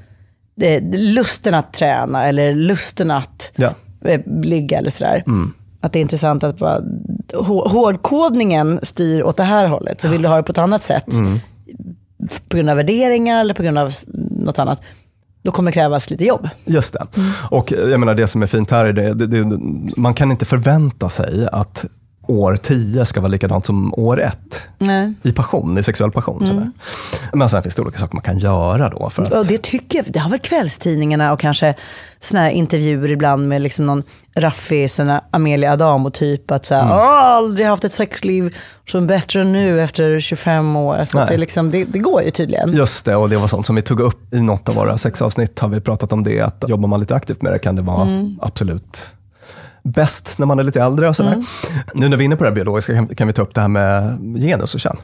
[0.56, 3.74] Det, lusten att träna eller lusten att Ja.
[4.06, 5.24] eh, ligga eller sådär.
[5.82, 6.80] Att det är intressant att bara,
[7.34, 10.02] hå- hårdkodningen styr åt det här hållet.
[10.02, 11.06] Så vill du ha det på ett annat sätt,
[12.30, 13.92] f- på grund av värderingar eller på grund av
[14.50, 14.82] något annat,
[15.42, 16.50] då kommer det krävas lite jobb.
[16.66, 17.08] Just det.
[17.18, 17.32] Mm.
[17.52, 19.60] Och jag menar det som är fint här är det, det, det,
[19.98, 21.86] man kan inte förvänta sig att
[22.30, 24.38] år 10 ska vara likadant som år 1
[24.78, 25.14] Nej.
[25.24, 26.48] i passion, i sexuell passion.
[26.48, 26.72] sådär.
[27.34, 29.10] Men sen finns det olika saker man kan göra då.
[29.10, 31.74] För att, Och det tycker det har väl kvällstidningarna och kanske
[32.20, 34.04] såna här intervjuer ibland med liksom någon
[34.36, 36.52] raffig sån här Amelia Adamo typ.
[36.52, 36.94] Att säga, Mm.
[36.94, 38.56] "Åh, aldrig haft ett sexliv
[38.88, 40.96] som bättre än nu efter 25 år.
[40.96, 42.74] Alltså det, liksom, det, det går ju tydligen.
[42.74, 45.60] Just det, och det var sånt som vi tog upp i något av våra sexavsnitt.
[45.60, 48.08] har vi pratat om det, att jobbar man lite aktivt med det kan det vara
[48.42, 49.12] absolut
[49.84, 51.10] bäst när man är lite äldre.
[51.10, 51.44] Och sådär.
[51.94, 53.62] Nu när vi är inne på det här biologiska kan, kan vi ta upp det
[53.62, 54.98] här med genus och kön.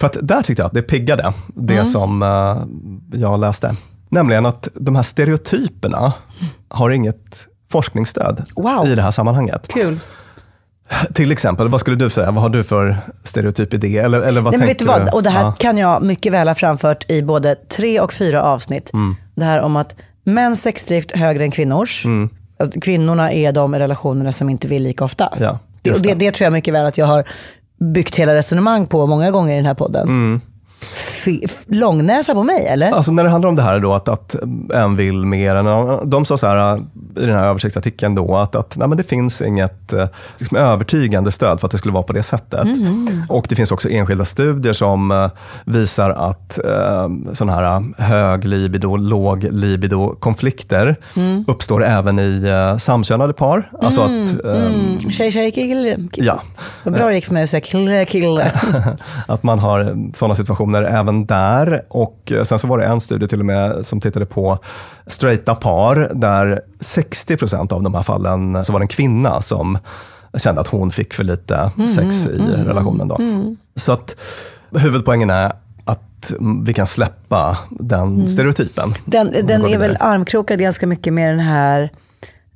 [0.00, 3.74] För att där tyckte jag att det piggade, det som eh, jag läste.
[4.08, 6.12] Nämligen att de här stereotyperna
[6.68, 8.86] har inget forskningsstöd Wow.
[8.86, 9.68] i det här sammanhanget.
[9.68, 9.98] Kul.
[11.14, 12.30] Till exempel, vad skulle du säga?
[12.30, 13.98] Vad har du för stereotyp idé?
[13.98, 15.14] Eller, eller vad Nej, men vet du vad?
[15.14, 15.52] Och det här Ja.
[15.58, 18.90] kan jag mycket väl ha framfört i både tre och fyra avsnitt.
[18.94, 19.16] Mm.
[19.34, 22.04] Det här om att mäns sexdrift högre än kvinnors.
[22.04, 22.30] Mm.
[22.56, 25.32] Att kvinnorna är de relationerna som inte vill lika ofta.
[25.40, 26.14] Ja, det, det.
[26.14, 27.24] det tror jag mycket väl att jag har
[27.78, 30.08] byggt hela resonemang på många gånger i den här podden.
[30.08, 30.40] Mm.
[31.66, 32.90] Långnäsa på mig eller?
[32.90, 34.36] Alltså när det handlar om det här då, att, att
[34.74, 36.10] en vill mer än annan.
[36.10, 36.76] De sa så här
[37.16, 40.06] i den här översiktsartikeln då, att, att nej, men det finns inget eh,
[40.38, 42.66] liksom, övertygande stöd för att det skulle vara på det sättet.
[43.28, 45.30] Och det finns också enskilda studier som eh,
[45.64, 50.96] visar att eh, sådana här hög libido, låg libido konflikter
[51.46, 52.42] uppstår även i
[52.72, 53.70] eh, samkönade par.
[53.82, 55.00] Alltså att, eh, Mm.
[55.10, 55.96] Tjej, tjej, kille.
[56.12, 56.42] ja,
[56.82, 58.52] Vad bra det gick för mig att säga kille, kille.
[59.28, 61.84] att man har sådana situationer även där.
[61.88, 64.58] Och eh, sen så var det en studie till och med som tittade på
[65.06, 69.78] straighta par där 60% av de här fallen så var det en kvinna som
[70.36, 73.08] kände att hon fick för lite sex i relationen.
[73.08, 73.18] Då.
[73.76, 74.16] Så att
[74.70, 75.52] huvudpoängen är
[75.84, 78.94] att mm, vi kan släppa den stereotypen.
[79.04, 81.90] Den, den är väl armkrokad ganska mycket med den här,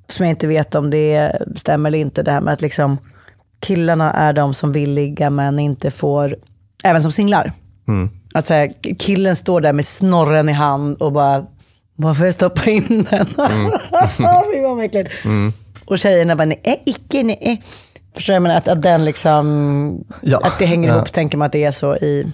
[0.09, 2.97] som jag inte vet om det stämmer eller inte, det här med att liksom
[3.61, 6.37] killarna är de som vill ligga men inte får,
[6.85, 7.53] även som singlar.
[7.88, 8.11] Mm.
[8.35, 11.44] Att så här, killen står där med snorren i hand och bara,
[11.96, 13.27] varför jag stoppa in den?
[13.38, 13.70] Mm.
[14.53, 15.11] Fy vad mäckligt.
[15.85, 17.62] Och tjejerna bara, nej, icke, nej.
[18.14, 20.40] Förstår jag, men att, att den liksom, Ja.
[20.44, 20.94] att det hänger Ja.
[20.96, 22.33] ihop, tänker man att det är så i,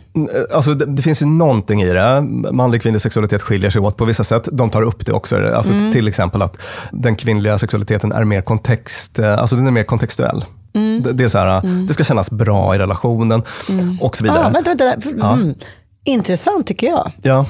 [0.54, 2.20] Alltså, det, det finns ju någonting i det.
[2.52, 4.48] Manlig och kvinnlig sexualitet skiljer sig åt på vissa sätt.
[4.52, 5.36] De tar upp det också.
[5.36, 6.56] Alltså, Till exempel att
[6.92, 10.44] den kvinnliga sexualiteten är mer kontext, eh, alltså den är mer kontextuell.
[10.74, 13.42] Det, det, är så här, det ska kännas bra i relationen
[14.00, 14.46] och så vidare.
[14.46, 15.54] ah, vänta, vänta, mm.
[16.04, 17.12] Intressant tycker jag.
[17.22, 17.46] Ja.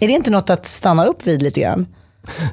[0.00, 1.86] Är det inte något att stanna upp vid lite grann?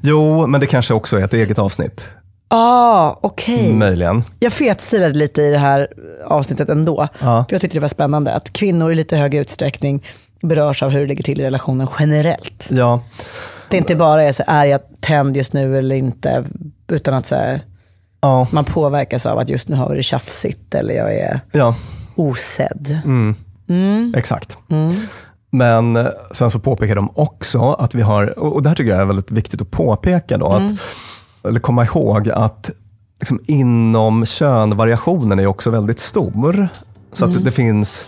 [0.01, 2.09] Jo, men det kanske också är ett eget avsnitt.
[2.47, 3.73] Ah, okej.
[3.73, 4.23] Möjligen.
[4.39, 5.87] Jag fetstilade lite i det här
[6.25, 7.07] avsnittet ändå.
[7.19, 7.45] Ja.
[7.49, 10.05] För jag tyckte det var spännande att kvinnor i lite hög utsträckning
[10.41, 12.67] berörs av hur det ligger till i relationen generellt.
[12.71, 13.03] Ja,
[13.69, 16.45] Det inte bara är så är jag tänd just nu eller inte,
[16.87, 17.61] utan att så här,
[18.21, 21.75] ja, man påverkas av att just nu har vi det tjafsigt eller jag är ja.
[22.15, 23.01] osedd.
[24.15, 24.57] Exakt.
[25.49, 29.01] Men eh, sen så påpekar de också att vi har, och det här tycker jag
[29.01, 30.71] är väldigt viktigt att påpeka då, att,
[31.47, 32.71] eller komma ihåg att
[33.19, 36.69] liksom inom kön, variationen är också väldigt stor.
[37.13, 38.05] Så att det finns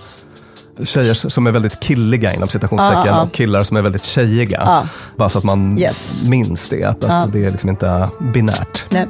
[0.86, 3.22] tjejer som är väldigt killiga inom citationstecken Ja, ja.
[3.22, 4.62] och killar som är väldigt tjejiga.
[4.65, 4.84] Ja.
[5.17, 6.13] Bara så att man Yes.
[6.24, 8.84] minns det, att, att det är liksom inte binärt.
[8.89, 9.08] Nej.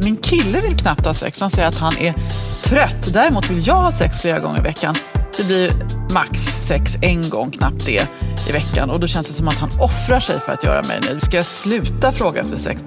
[0.00, 1.40] Min kille vill knappt ha sex.
[1.40, 2.14] Han säger att han är
[2.62, 3.08] trött.
[3.12, 4.94] Däremot vill jag ha sex flera gånger i veckan.
[5.36, 5.70] Det blir
[6.12, 8.06] max sex en gång, knappt det,
[8.48, 8.90] i veckan.
[8.90, 11.22] Och då känns det som att han offrar sig för att göra mig nöjd.
[11.22, 12.84] Ska jag sluta fråga efter sex?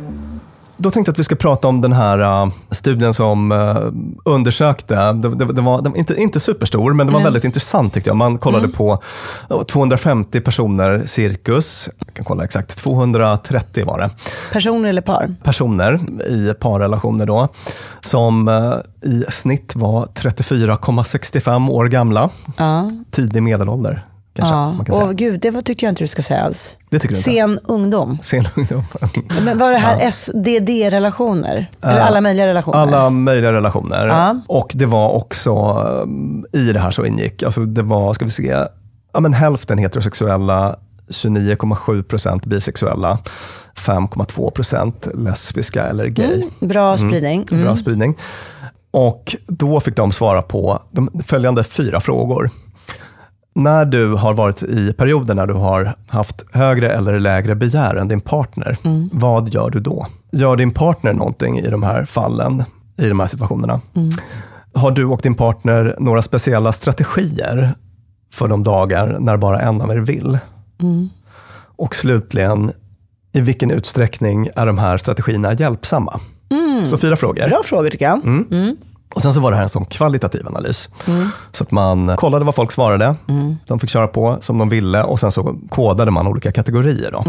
[0.82, 3.92] Då tänkte jag att vi ska prata om den här uh, studien som uh,
[4.26, 7.94] undersökte, det, det, det var den var inte, inte superstor, men det var väldigt intressant
[7.94, 8.18] tyckte jag.
[8.18, 9.04] Man kollade på
[9.52, 14.10] uh, 250 personer cirkus, jag kan kolla exakt, 230 var det,
[14.52, 15.36] Personer eller par?
[15.44, 17.48] personer i parrelationer då,
[18.02, 22.30] som uh, i snitt var 34,65 år gamla,
[23.12, 24.09] tidig medelålder
[24.40, 24.72] kanske ja.
[24.74, 25.08] man kan säga.
[25.08, 26.78] Och gud, det tycker jag inte du ska säga alls.
[26.90, 27.32] Det tycker du inte?
[27.32, 28.18] Sen ungdom.
[28.22, 28.84] Sen ungdom.
[29.46, 31.70] Men var det här SDD-relationer?
[31.84, 32.80] Eller alla möjliga relationer?
[32.80, 34.08] Alla möjliga relationer.
[34.08, 34.40] Ja.
[34.48, 35.52] Och det var också
[36.04, 38.56] um, i det här så ingick, alltså det var, ska vi se,
[39.14, 40.76] ja, men hälften heterosexuella,
[41.10, 43.20] 29,7 procent bisexuella,
[43.76, 46.44] 5,2 procent lesbiska eller gay.
[46.60, 47.46] Bra spridning.
[47.52, 47.64] Mm.
[47.64, 48.16] Bra spridning.
[48.92, 52.50] Och då fick de svara på de följande fyra frågor.
[53.56, 58.08] När du har varit i perioder när du har haft högre eller lägre begär än
[58.08, 58.78] din partner,
[59.12, 60.08] vad gör du då?
[60.32, 62.64] Gör din partner någonting i de här fallen,
[62.98, 63.82] i de här situationerna?
[64.74, 67.74] Har du och din partner några speciella strategier
[68.34, 70.38] för de dagar när bara en av er vill?
[71.76, 72.72] Och slutligen,
[73.34, 76.20] i vilken utsträckning är de här strategierna hjälpsamma?
[76.86, 77.48] Så fyra frågor.
[77.50, 78.22] Bra frågor tycker jag.
[79.10, 79.16] Mm.
[79.16, 80.90] Och sen så var det här en sån kvalitativ analys.
[81.52, 83.16] Så att man kollade vad folk svarade,
[83.66, 87.12] de fick köra på som de ville och sen så kodade man olika kategorier.
[87.12, 87.24] Då.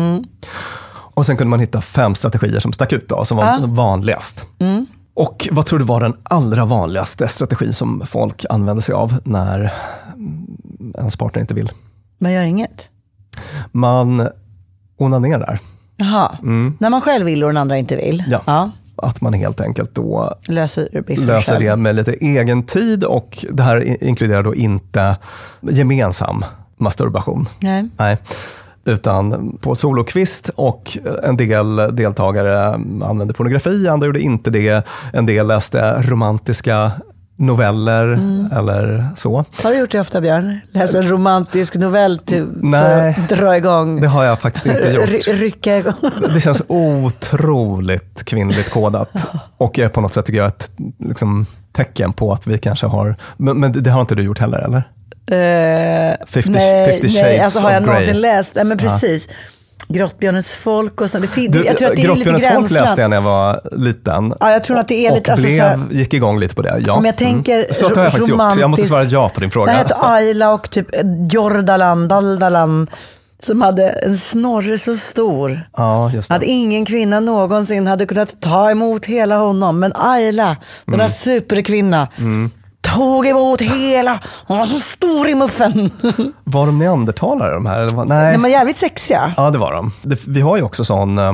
[1.15, 4.45] Och sen kunde man hitta fem strategier som stack ut, då, som var vanligast.
[5.15, 9.73] Och vad tror du var den allra vanligaste strategin som folk använder sig av när
[10.15, 10.47] mm,
[10.99, 11.73] ens partner inte vill?
[12.19, 12.89] Man gör inget.
[13.73, 14.29] Man
[14.99, 15.61] onanerar.
[15.97, 16.39] Jaha.
[16.79, 18.21] När man själv vill och den andra inte vill.
[18.21, 18.41] Mm.
[18.47, 18.71] Ja.
[19.03, 24.05] Att man helt enkelt då Löser löser det med lite egen tid och det här
[24.05, 25.17] inkluderar då inte
[25.61, 26.45] gemensam
[26.77, 27.49] masturbation.
[27.61, 27.89] Nej.
[27.97, 28.19] Nej.
[28.85, 32.67] Utan på solokvist och en del deltagare
[33.03, 34.87] använde pornografi, andra gjorde inte det.
[35.13, 36.93] En del läste romantiska
[37.41, 38.49] noveller Mm.
[38.53, 39.45] eller så.
[39.63, 40.61] Har du gjort det ofta Björn?
[40.73, 43.19] Läst en romantisk novell för Nej.
[43.23, 44.01] att dra igång?
[44.01, 45.09] Det har jag faktiskt inte gjort.
[45.09, 45.95] Ry- rycka igång.
[46.35, 49.09] Det känns otroligt kvinnligt kodat.
[49.57, 53.17] Och är på något sätt tycker jag ett liksom, tecken på att vi kanske har...
[53.37, 54.83] Men, men det har inte du gjort heller, eller?
[55.27, 57.95] Eh, Fifty- nej, Fifty nej, Shades alltså har jag of Grey.
[57.95, 58.55] någonsin läst?
[58.55, 59.29] Nej men precis.
[59.89, 61.23] Grottbjörnens folk och sånt.
[61.23, 62.89] Det fin- Du, jag tror att det är lite Grottbjörnens folk gränsland.
[62.89, 64.35] läste jag när jag var liten.
[64.41, 66.63] Ja, jag tror att det är och lite, alltså, blev, här- gick igång lite på
[66.63, 66.83] det.
[66.87, 66.93] Ja.
[66.93, 67.67] Om jag tänker mm.
[67.71, 68.41] Så att har jag faktiskt gjort.
[68.59, 69.73] Jag måste svara ja på din fråga.
[69.73, 70.87] hette Ayla och typ
[71.33, 72.87] Jordalan, Daldalan,
[73.43, 75.69] som hade en snorre så stor.
[75.77, 76.47] Ja, Att det.
[76.47, 79.81] ingen kvinna någonsin hade kunnat ta emot hela honom.
[79.81, 81.09] Men Ayla, den Mm.
[81.09, 82.09] superkvinna,
[82.81, 84.21] tog emot hela.
[84.47, 85.91] Hon var så stor i muffen.
[86.45, 88.05] Var de neandertalare de här?
[88.05, 88.33] Nej.
[88.33, 89.35] De var jävligt sexiga.
[89.37, 89.93] Ja, det var de.
[90.03, 91.33] Det, vi har ju också sån eh,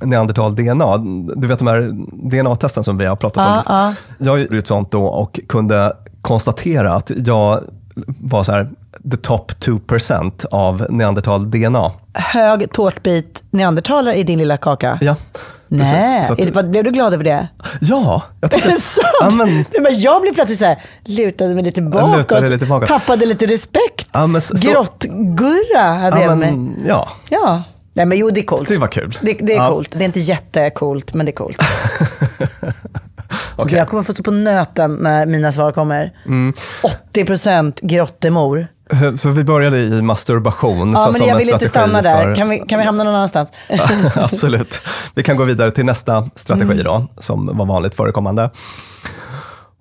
[0.00, 0.96] neandertal-DNA.
[1.36, 1.90] Du vet de här
[2.30, 3.62] DNA-testen som vi har pratat om.
[3.66, 3.94] Ja, ja.
[4.18, 7.60] Jag gjorde ett sånt då och kunde konstatera att jag
[8.20, 8.70] var så här,
[9.10, 11.92] the top 2% av neandertal-DNA.
[12.14, 14.98] Hög tårtbit neandertalare i din lilla kaka.
[15.00, 15.16] Ja.
[15.68, 17.48] Nej, att- är det- blev du glad över det?
[17.80, 18.68] ja, jag Är tyckte...
[18.68, 19.06] det sant?
[19.20, 22.88] Ja, men, men jag blev plötsligt så här, lutade mig lite bakåt, lite bakåt.
[22.88, 24.08] tappade lite respekt.
[24.12, 26.74] Ja, men så- Grottgurra hade ja, jag med.
[26.86, 27.62] ja, Ja.
[27.92, 28.68] Nej men jo, det är coolt.
[28.68, 29.18] det var kul.
[29.20, 29.68] Det, det är Ja.
[29.70, 29.88] coolt.
[29.92, 31.62] Det är inte jättecoolt, men det är coolt.
[33.56, 33.78] Okej.
[33.78, 36.12] Jag kommer få stå på nöten när mina svar kommer.
[36.26, 36.52] Mm.
[37.14, 38.66] 80% grottemor.
[39.16, 42.22] Så vi började i masturbation Ja, så, men jag vill inte stanna där.
[42.24, 43.48] för- Kan vi, kan vi hamna någon annanstans?
[44.14, 44.80] Absolut.
[45.14, 46.84] Vi kan gå vidare till nästa strategi Mm.
[46.84, 48.50] då, som var vanligt förekommande.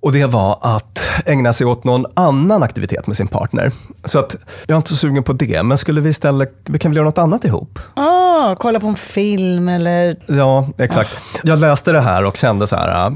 [0.02, 3.72] Och det var att ägna sig åt någon annan aktivitet med sin partner.
[4.06, 4.36] Så att,
[4.68, 7.06] jag är inte så sugen på det, men skulle vi istället, vi kan väl göra
[7.06, 7.80] något annat ihop?
[7.94, 10.16] Ah, kolla på en film eller...
[10.28, 11.10] Ja, exakt.
[11.44, 13.12] Jag läste det här och kände så här,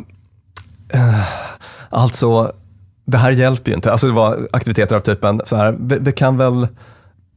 [0.93, 1.19] äh,
[1.89, 2.51] alltså,
[3.09, 3.91] det här hjälper ju inte.
[3.91, 6.67] Alltså det var aktiviteter av typen, så här, vi, vi kan väl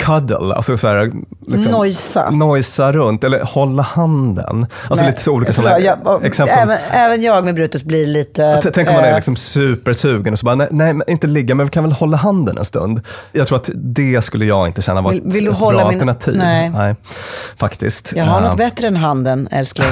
[0.05, 1.13] cuddle, alltså så här,
[1.47, 2.31] liksom, Nojsa.
[2.31, 4.67] nojsa runt, eller hålla handen.
[4.89, 6.55] Alltså Nej, lite så olika sådana jag, exempel.
[6.55, 8.61] som- även, även jag med Brutus blir lite...
[8.63, 11.55] T- Tänk om man är eh, liksom supersugen och så bara, nej, nej inte ligga,
[11.55, 13.01] men vi kan väl hålla handen en stund.
[13.33, 15.81] Jag tror att det skulle jag inte känna var Vill- ett, vill ett bra min-
[15.81, 16.37] alternativ.
[16.37, 16.95] Nej.
[17.57, 18.13] faktiskt.
[18.17, 19.89] Jag har Eh, något bättre än handen, älskling.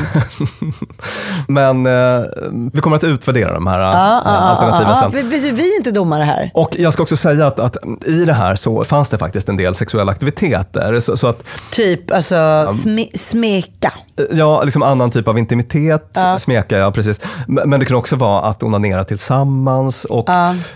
[1.49, 2.23] Men eh,
[2.73, 5.31] vi kommer att utvärdera de här eh, Ja, ja, alternativen ja, sen.
[5.31, 6.51] vi- vi är inte domare här.
[6.55, 9.57] Och jag ska också säga att, att i det här så fanns det faktiskt en
[9.57, 11.01] del sexuella aktiviteter.
[11.01, 13.93] Så, så att, Typ, alltså, sme, smeka.
[14.31, 17.21] ja, liksom annan typ av intimitet, smeka, ja precis.
[17.49, 20.29] Men, men det kan också vara att onanera tillsammans och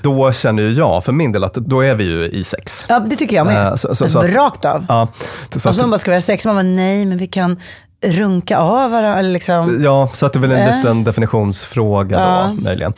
[0.02, 2.86] då känner ju jag för min del att då är vi ju i sex.
[2.88, 3.66] Ja, det tycker jag med.
[3.66, 4.86] Eh, så- så- så att- Rakt av.
[4.88, 5.08] Ja,
[5.56, 6.46] så och så bara, ska vi ha sex?
[6.46, 7.56] Man bara, nej, men vi kan
[8.04, 9.22] runka av varandra.
[9.22, 9.82] Liksom.
[9.84, 10.76] Ja, så att det är väl en Äh.
[10.76, 12.52] liten definitionsfråga Ja.
[12.56, 12.92] då, möjligen.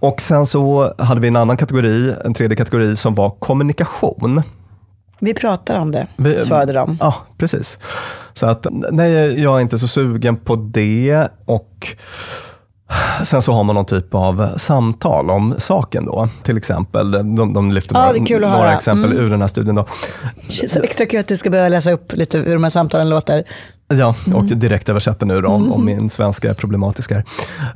[0.00, 4.42] Och sen så hade vi en annan kategori, en tredje kategori som var kommunikation.
[5.24, 6.96] Vi pratar om det, Vi- svarade de.
[7.00, 7.78] Ja, precis.
[8.32, 11.28] Så att nej, jag är inte så sugen på det.
[11.44, 11.86] Och
[13.24, 16.28] sen så har man någon typ av samtal om saken då.
[16.42, 19.24] Till exempel, de, de lyfter Ja, några, är några exempel Mm.
[19.24, 19.74] ur den här studien.
[19.74, 19.86] Då.
[20.46, 22.70] Det känns så extra kul att du ska börja läsa upp lite hur de här
[22.70, 23.44] samtalen låter.
[23.94, 24.58] Ja, och Mm.
[24.58, 27.24] direkt översätter nu då, om, om min svenska är problematisk här.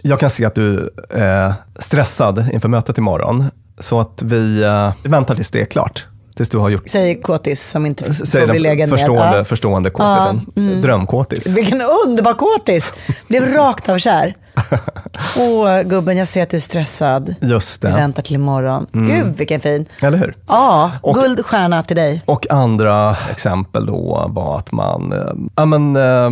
[0.03, 3.45] Jag kan se att du är stressad inför mötet imorgon.
[3.79, 6.07] Så att vi, eh, vi väntar tills det är klart.
[6.37, 9.39] Tills du har gjort Säger kåtis som inte får bli lägen förstående, med.
[9.39, 9.45] Ja.
[9.45, 10.41] förstående kåtisen.
[10.83, 11.57] Drömkåtis.
[11.57, 12.93] Vilken underbar kåtis!
[13.29, 14.35] Blev rakt av kär.
[15.39, 17.35] Åh, gubben, jag ser att du är stressad.
[17.41, 17.95] Just Vi det.
[17.95, 18.87] väntar till imorgon.
[18.93, 19.87] Gud, vilken fin.
[20.03, 20.37] Eller hur?
[20.49, 22.23] Ja, Och- guldstjärna till dig.
[22.27, 25.19] Och andra exempel då var att man, eh,
[25.57, 26.31] ja men eh,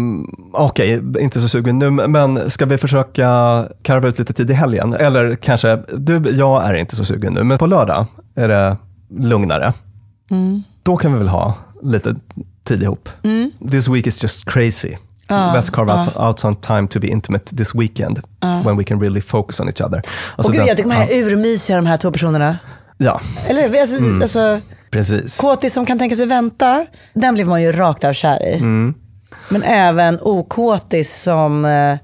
[0.53, 3.29] okej, inte så sugen nu, men ska vi försöka
[3.83, 4.95] karva ut lite tid i helgen?
[4.95, 8.77] Eller kanske, du, jag är inte så sugen nu, men på lördag är det
[9.19, 9.73] lugnare.
[10.83, 12.15] Då kan vi väl ha lite
[12.65, 13.09] tid ihop.
[13.71, 14.97] This week is just crazy.
[15.29, 18.21] Let's carve out, out some time to be intimate this weekend.
[18.65, 20.03] When we can really focus on each other.
[20.37, 22.59] Alltså Och gud, den- jag tycker de här är urmysiga de här två personerna.
[22.99, 24.23] ja, Eller alltså, Mm.
[24.23, 24.61] alltså,
[24.91, 25.41] precis.
[25.41, 28.55] kåtis som kan tänka sig vänta, den blir man ju rakt av kär i.
[28.55, 28.95] Mm.
[29.49, 31.97] Men även okåtis som, eh,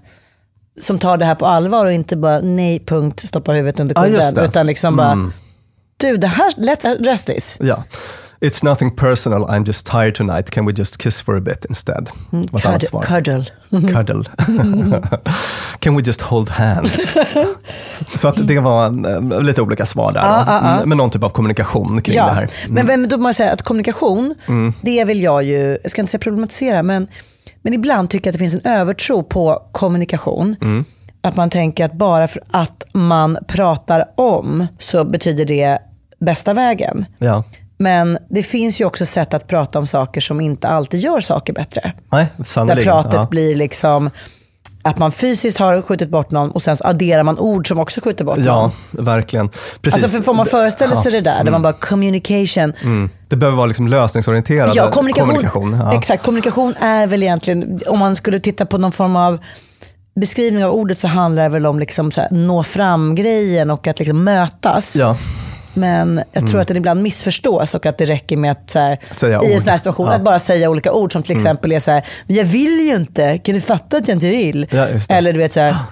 [0.81, 4.35] som tar det här på allvar och inte bara nej, punkt, stoppar huvudet under kudden.
[4.35, 4.45] det.
[4.45, 5.31] utan liksom bara,
[6.01, 7.57] du det här, let's address this.
[7.61, 7.84] Ja.
[8.40, 10.51] It's nothing personal, I'm just tired tonight.
[10.51, 12.09] Can we just kiss for a bit instead?
[12.09, 12.80] Ett annat Cuddle.
[12.88, 13.03] svar.
[13.03, 13.44] cuddle.
[13.70, 14.24] Cuddle.
[15.78, 17.12] Can we just hold hands?
[18.14, 18.86] Så att det var
[19.34, 20.44] eh, lite olika svar där.
[20.61, 20.66] då.
[20.68, 22.51] Mm, Med någon typ av kommunikation kring det Ja, här.
[22.64, 22.74] Mm.
[22.74, 24.34] men, men då måste jag säga att kommunikation,
[24.82, 27.07] det vill jag ju, jag ska inte säga problematisera, men,
[27.62, 30.57] men ibland tycker jag att det finns en övertro på kommunikation.
[30.62, 30.84] Mm.
[31.22, 35.78] Att man tänker att bara för att man pratar om så betyder det
[36.21, 37.05] bästa vägen.
[37.18, 37.45] Ja.
[37.79, 41.53] Men det finns ju också sätt att prata om saker som inte alltid gör saker
[41.53, 41.93] bättre.
[42.12, 43.27] Nej, Där pratet Ja.
[43.31, 44.11] blir liksom
[44.83, 48.25] att man fysiskt har skjutit bort någon och sen adderar man ord som också skjuter
[48.25, 48.47] bort någon.
[48.47, 49.49] ja, verkligen.
[49.83, 50.03] Precis.
[50.03, 52.73] Alltså för får man föreställa sig det där, där man bara communication.
[52.83, 53.11] Mm.
[53.29, 55.77] Det behöver vara liksom lösningsorienterad Ja, kommunikation.
[55.81, 55.99] ja.
[55.99, 59.39] Exakt, kommunikation är väl egentligen, om man skulle titta på någon form av
[60.21, 63.99] beskrivning av ordet så handlar det väl om liksom så här, nå fram-grejen och att
[63.99, 64.97] liksom mötas.
[64.97, 65.16] Ja,
[65.75, 68.99] Men jag tror att det ibland missförstås och att det räcker med att så här,
[69.12, 70.12] Säga i en sån här situation, Ja.
[70.12, 70.21] Mm.
[70.21, 73.39] att bara säga olika ord som till exempel är så här, jag vill ju inte,
[73.39, 74.66] kan du fatta att jag inte vill?
[74.71, 74.89] Ja.
[75.09, 75.83] Eller du vet så här, Fan,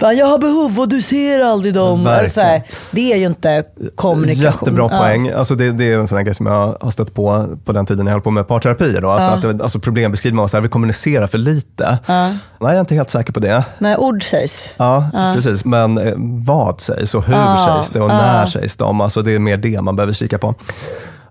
[0.00, 2.04] jag har behov och du ser aldrig dem.
[2.04, 2.18] Verkligen.
[2.18, 4.42] Eller så här, det är ju inte kommunikation.
[4.44, 4.98] Jättebra Ja.
[4.98, 5.28] poäng.
[5.30, 7.86] Alltså det, det är en sån här grej som jag har stött på på den
[7.86, 9.00] tiden jag höll på med parterapier.
[9.00, 11.98] Då, att, att, alltså problembeskrivningen var så här, vi kommunicerar för lite.
[12.06, 13.64] Nej, jag är inte helt säker på det.
[13.78, 14.74] När ord sägs.
[14.76, 15.64] Ja, precis.
[15.64, 16.12] Men eh,
[16.44, 19.00] vad sägs och hur sägs det och när sägs de?
[19.00, 20.54] Alltså det är mer det man behöver kika på.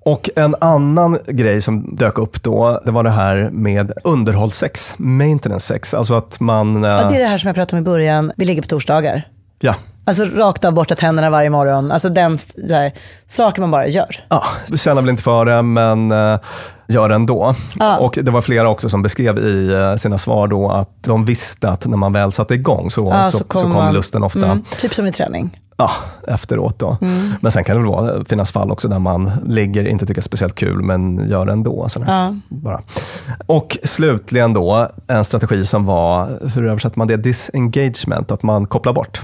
[0.08, 5.66] Och en annan grej som dök upp då, det var det här med underhållssex, maintenance
[5.74, 5.93] sex.
[5.93, 6.84] Alltså att man...
[6.86, 8.68] eh, Ja, det är det här som jag pratade om i början, vi ligger på
[8.68, 9.28] torsdagar.
[9.60, 11.91] ja, Alltså rakt av borsta tänderna varje morgon.
[11.91, 12.93] Alltså den så här,
[13.28, 14.26] saker man bara gör.
[14.30, 16.39] Ja, vi känner väl inte för det, men eh,
[16.88, 17.55] gör det ändå.
[17.99, 21.70] Och det var flera också som beskrev i eh, sina svar då att de visste
[21.70, 24.64] att när man väl satte igång så, Ja, så, så, kom, man- lusten ofta Mm,
[24.82, 25.60] typ som i träning.
[25.78, 25.91] Ja,
[26.28, 26.80] efteråt.
[26.80, 26.97] Då.
[27.41, 30.55] Men sen kan det vara, finnas fall också där man ligger, inte tycker är speciellt
[30.55, 31.89] kul, men gör det ändå.
[31.89, 32.41] Sådär.
[32.49, 32.82] Bara.
[33.45, 37.17] Och slutligen då, en strategi som var, hur översätter man det?
[37.17, 39.21] Disengagement, att man kopplar bort.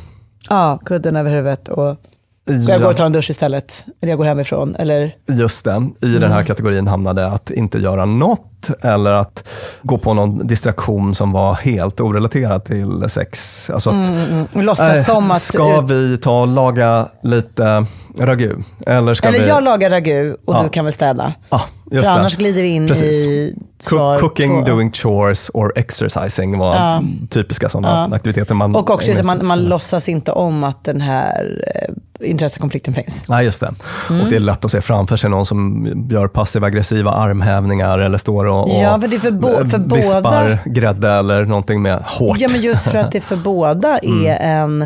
[0.49, 1.97] Ja, kudden över huvudet och
[2.46, 3.86] jag går och tar en dusch istället.
[4.02, 4.76] Eller jag går hemifrån.
[4.76, 8.50] Eller, Just det, i den här kategorin hamnade att inte göra något
[8.82, 9.50] eller att
[9.82, 13.70] gå på någon distraktion som var helt orelaterad till sex.
[13.70, 14.12] Alltså att,
[14.54, 15.41] och låtsas eh, som att...
[15.41, 17.86] Ska vi ta och laga lite
[18.20, 18.56] ragu?
[18.86, 19.48] Eller ska eller vi...
[19.48, 20.64] jag lagar ragu och Ja.
[20.64, 21.34] du kan väl städa.
[21.50, 21.62] Ja,
[21.92, 22.20] just För det.
[22.20, 23.26] annars glider vi in Precis.
[23.26, 24.72] i svar Cooking, två.
[24.72, 29.66] doing chores or exercising var typiska sådana aktiviteter man Och också så man, man åt.
[29.66, 33.28] låtsas inte om att den här eh, intressekonflikten finns.
[33.28, 33.74] Nej, just det.
[34.10, 34.22] Mm.
[34.22, 38.46] Och det är lätt att se framför sig någon som gör passiv-aggressiva armhävningar eller står
[38.46, 40.58] och, och Ja, för det är för bo- för vispar båda.
[40.66, 42.38] grädde eller någonting med hårt.
[42.40, 44.26] Ja, men just för att det för båda Mm.
[44.26, 44.86] är en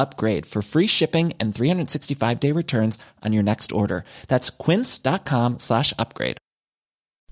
[0.00, 4.04] upgrade for free shipping and 365 day returns on your next order.
[4.28, 6.36] That's quince.com slash upgrade.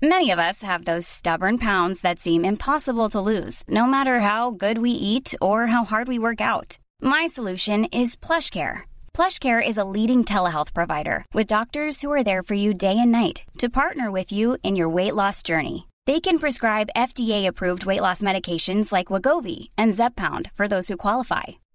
[0.01, 4.51] Many of us have those stubborn pounds that seem impossible to lose, no matter how
[4.51, 6.77] good we eat or how hard we work out.
[7.01, 8.83] My solution is plush PlushCare.
[9.13, 13.11] PlushCare is a leading telehealth provider with doctors who are there for you day and
[13.11, 15.87] night to partner with you in your weight loss journey.
[16.05, 21.59] They can prescribe FDA-approved weight loss medications like Wagovi and Zepbound for those who qualify.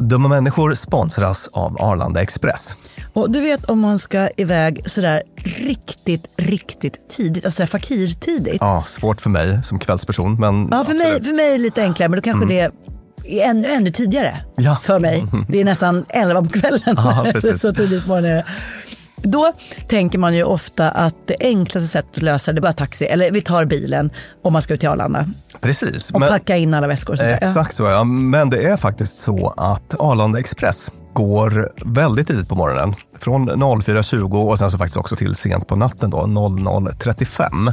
[0.00, 2.76] Dumma människor sponsras av Arlanda Express.
[3.12, 5.22] Och du vet om man ska iväg sådär
[5.58, 8.56] riktigt, riktigt tidigt, alltså fakirtidigt.
[8.60, 11.82] Ja, svårt för mig som kvällsperson, men Ja, för mig, för mig är det lite
[11.82, 12.70] enklare, men då kanske det är
[13.50, 14.78] ännu, ännu tidigare Ja.
[14.82, 15.24] för mig.
[15.48, 16.80] Det är nästan 11 på kvällen.
[16.96, 17.60] Ja, precis.
[17.60, 18.42] så tidigt på morgonen.
[19.24, 19.52] Då
[19.88, 23.30] tänker man ju ofta att det enklaste sättet att lösa det är bara taxi, eller
[23.30, 24.10] vi tar bilen
[24.42, 25.26] om man ska ut till Arlanda
[25.60, 26.10] precis.
[26.10, 27.12] och Men, packa in alla väskor.
[27.12, 32.48] och exakt så ja, men det är faktiskt så att Arlanda Express går väldigt tidigt
[32.48, 32.94] på morgonen.
[33.20, 37.52] Från 04.20 och sen så faktiskt också till sent på natten då, 00.35.
[37.52, 37.72] Mm.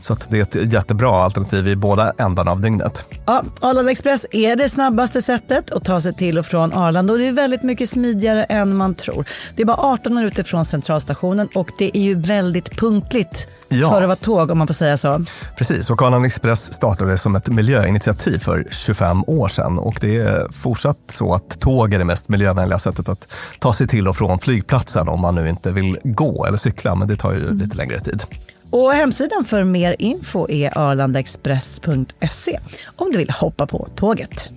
[0.00, 3.04] Så det är ett jättebra alternativ i båda ändarna av dygnet.
[3.26, 7.18] Ja, Arlanda Express är det snabbaste sättet att ta sig till och från Arlanda och
[7.18, 9.24] det är väldigt mycket smidigare än man tror.
[9.56, 13.90] Det är bara 18 minuter från centralstationen och det är ju väldigt punktligt Ja.
[13.90, 15.24] för att vara tåg om man får säga så.
[15.56, 20.48] Precis, och Arlanda Express startade som ett miljöinitiativ för 25 år sedan och det är
[20.52, 24.38] fortsatt så att tåg är det mest miljövänliga sättet att ta sig till och från
[24.38, 28.00] flygplatsen om man nu inte vill gå eller cykla, men det tar ju lite längre
[28.00, 28.22] tid.
[28.70, 32.58] Och hemsidan för mer info är arlandaexpress.se
[32.96, 34.50] om du vill hoppa på tåget.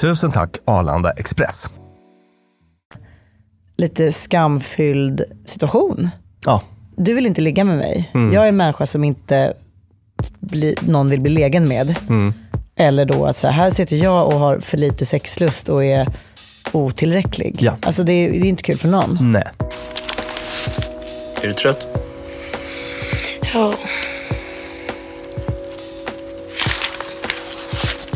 [0.00, 1.68] Tusen tack Arlanda Express.
[3.76, 6.10] Lite skamfylld situation.
[6.46, 6.62] Ja,
[6.96, 8.10] Du vill inte ligga med mig.
[8.14, 8.32] Mm.
[8.32, 9.54] Jag är en människa som inte
[10.40, 11.96] bli, någon vill bli legen med.
[12.08, 12.34] Mm.
[12.76, 16.08] Eller då att så här, här sitter jag och har för lite sexlust och är
[16.76, 17.56] otillräcklig.
[17.60, 17.76] Ja.
[17.82, 19.18] Alltså det är, det är inte kul för någon.
[19.20, 19.44] nej.
[21.42, 21.86] Är du trött?
[23.54, 23.74] Ja,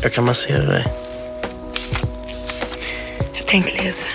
[0.02, 0.86] Jag kan massera dig.
[3.36, 4.08] jag tänkte läsa.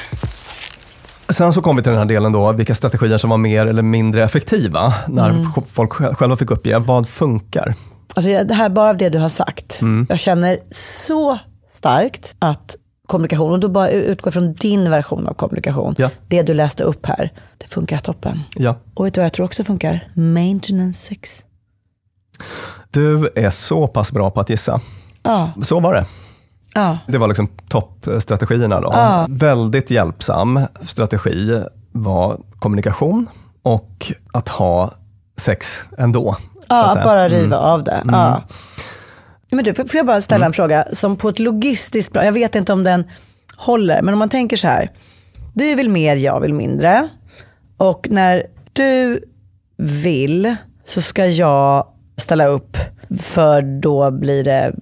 [1.30, 3.82] Sen så kom vi till den här delen då, vilka strategier som var mer eller
[3.84, 5.48] mindre effektiva när Mm.
[5.72, 7.76] folk sj- själva fick uppge vad funkar.
[8.16, 9.82] Alltså det här, bara av det du har sagt.
[9.82, 10.06] Mm.
[10.10, 11.38] Jag känner så
[11.72, 12.76] starkt att
[13.08, 15.96] kommunikation, och då bara utgår från din version av kommunikation.
[15.98, 16.10] Ja.
[16.28, 18.40] Det du läste upp här, det funkar toppen.
[18.56, 18.76] Ja.
[18.94, 20.08] Och vet du vad jag tror också funkar?
[20.16, 21.44] Maintenance sex.
[22.92, 24.80] Du är så pass bra på att gissa.
[25.24, 26.06] Ja, Så var det.
[26.74, 26.98] ja.
[27.08, 28.90] Det var liksom toppstrategierna då.
[28.94, 29.26] Ja.
[29.30, 33.28] Väldigt hjälpsam strategi var kommunikation
[33.64, 34.92] och att ha
[35.38, 36.36] sex ändå.
[36.70, 37.70] Ja, att bara riva Mm.
[37.70, 38.04] av det.
[38.12, 38.42] Ja.
[39.56, 42.56] Men du, får jag bara ställa en fråga som på ett logistiskt bra, jag vet
[42.56, 43.04] inte om den
[43.58, 44.92] håller, men om man tänker så här.
[45.54, 47.10] Du vill mer, jag vill mindre.
[47.78, 48.44] Och när
[48.74, 49.24] du
[49.78, 51.88] vill så ska jag
[52.18, 52.78] ställa upp
[53.20, 54.74] för då blir det,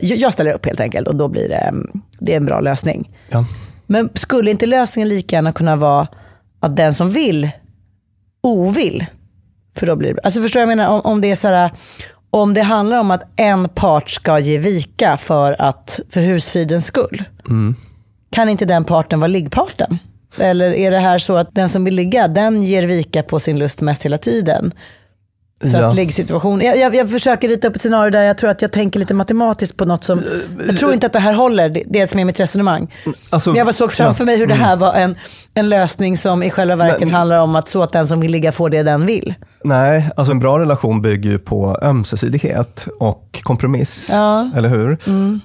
[0.00, 1.74] jag ställer upp helt enkelt och då blir det,
[2.18, 3.10] det är en bra lösning.
[3.30, 3.44] Ja.
[3.86, 6.08] Men skulle inte lösningen lika gärna kunna vara
[6.60, 7.50] att den som vill,
[8.42, 9.06] ovill?
[9.76, 10.90] För då blir det, alltså förstår jag jag menar?
[10.90, 11.70] Om, om det är så här,
[12.42, 17.24] om det handlar om att en part ska ge vika för, att, för husfridens skull.
[17.48, 17.74] Mm.
[18.30, 19.98] Kan inte den parten vara liggparten?
[20.38, 23.58] Eller är det här så att den som vill ligga, den ger vika på sin
[23.58, 24.72] lust mest hela tiden?
[25.64, 25.86] Så Ja.
[25.88, 28.72] att liggsituation, jag, jag, jag försöker rita upp ett scenario där jag tror att jag
[28.72, 30.22] tänker lite matematiskt på något som,
[30.66, 32.92] jag tror inte att det här håller, det, det som är mitt resonemang.
[33.30, 34.26] Alltså, Men jag bara såg framför ja.
[34.26, 34.66] mig hur det Mm.
[34.66, 35.14] här var en,
[35.54, 38.32] en lösning som i själva verket Men- handlar om att så att den som vill
[38.32, 39.34] ligga får det den vill.
[39.64, 44.08] Nej, alltså en bra relation bygger ju på ömsesidighet och kompromiss.
[44.12, 44.50] Ja.
[44.56, 44.98] Eller hur?
[45.06, 45.40] Mm.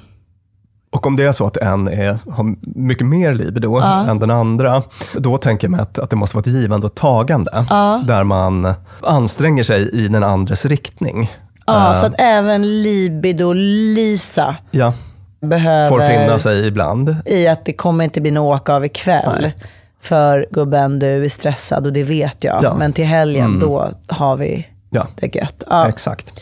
[0.93, 4.05] Och om det är så att en är, har mycket mer libido Ja.
[4.09, 4.83] än den andra,
[5.13, 7.65] då tänker jag mig att, att det måste vara ett givande och tagande.
[7.69, 8.03] Ja.
[8.07, 11.31] Där man anstränger sig i den andres riktning.
[11.65, 14.93] Ja, Eh, så att även libido-Lisa ja,
[15.41, 17.15] behöver får finna sig ibland.
[17.25, 19.37] i att det kommer inte bli något åka av ikväll.
[19.41, 19.55] Nej.
[20.01, 22.63] för gubben, du är stressad och det vet jag.
[22.63, 22.75] Ja.
[22.79, 23.59] Men till helgen, Mm.
[23.59, 25.63] då har vi Ja, det gött.
[25.69, 25.87] Ja.
[25.89, 26.33] exakt.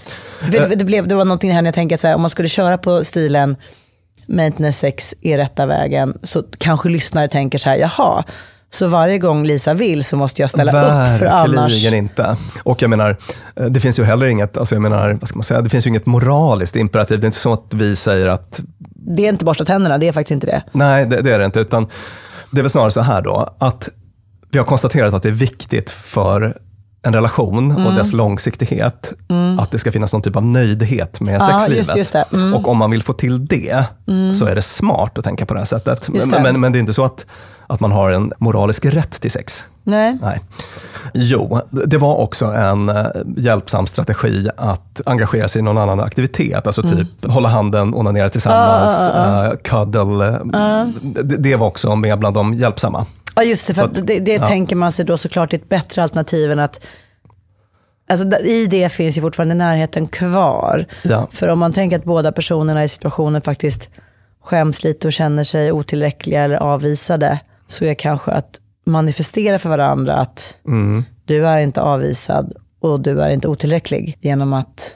[0.51, 2.77] Det, det, blev, det var någonting här när jag tänker att om man skulle köra
[2.77, 3.55] på stilen
[4.29, 8.23] maintenance sex är rätta vägen, så kanske lyssnare tänker så här, jaha,
[8.71, 11.71] så varje gång Lisa vill så måste jag ställa upp för annars...
[11.73, 12.37] Verkligen inte.
[12.63, 13.17] Och jag menar,
[13.55, 15.85] eh, det finns ju heller inget, alltså jag menar, vad ska man säga, det finns
[15.85, 17.19] ju inget moraliskt imperativ.
[17.19, 18.59] Det är inte så att vi säger att
[18.93, 20.63] Det är inte borsta tänderna, det är faktiskt inte det.
[20.71, 21.59] Nej, det, det är det inte.
[21.59, 21.87] Utan
[22.51, 23.89] det är väl snarare så här då, att
[24.51, 26.57] vi har konstaterat att det är viktigt för
[27.01, 27.95] en relation och Mm.
[27.95, 29.59] dess långsiktighet, Mm.
[29.59, 31.77] att det ska finnas någon typ av nöjdhet med Ja, sexlivet.
[31.87, 32.25] just- just det.
[32.33, 32.53] Mm.
[32.53, 34.33] Och om man vill få till det, Mm.
[34.33, 36.09] så är det smart att tänka på det här sättet.
[36.13, 36.51] Just Men, det.
[36.51, 37.25] men, men det är inte så att,
[37.67, 39.63] att man har en moralisk rätt till sex.
[39.83, 40.17] Nej.
[40.21, 40.39] Nej.
[41.13, 43.05] Jo, det var också en eh,
[43.37, 46.67] hjälpsam strategi att engagera sig i någon annan aktivitet.
[46.67, 46.97] Alltså Mm.
[46.97, 49.45] typ hålla handen, onanera tillsammans, Ah, ah, ah.
[49.45, 50.39] eh, cuddle.
[50.53, 50.85] Ah.
[51.01, 53.05] Det, det var också med bland de hjälpsamma.
[53.35, 54.47] Ja just det, för att det, det ja.
[54.47, 56.85] tänker man sig då såklart är ett bättre alternativ än att
[58.09, 60.85] Alltså, I det finns ju fortfarande närheten kvar.
[61.03, 61.27] Ja.
[61.31, 63.89] För om man tänker att båda personerna i situationen faktiskt
[64.43, 70.15] skäms lite och känner sig otillräckliga eller avvisade, så är kanske att manifestera för varandra
[70.15, 71.03] att Mm.
[71.25, 74.91] du är inte avvisad och du är inte otillräcklig genom att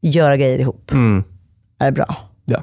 [0.00, 0.92] göra grejer ihop.
[0.92, 1.24] Mm.
[1.78, 2.16] Är bra.
[2.44, 2.62] Ja.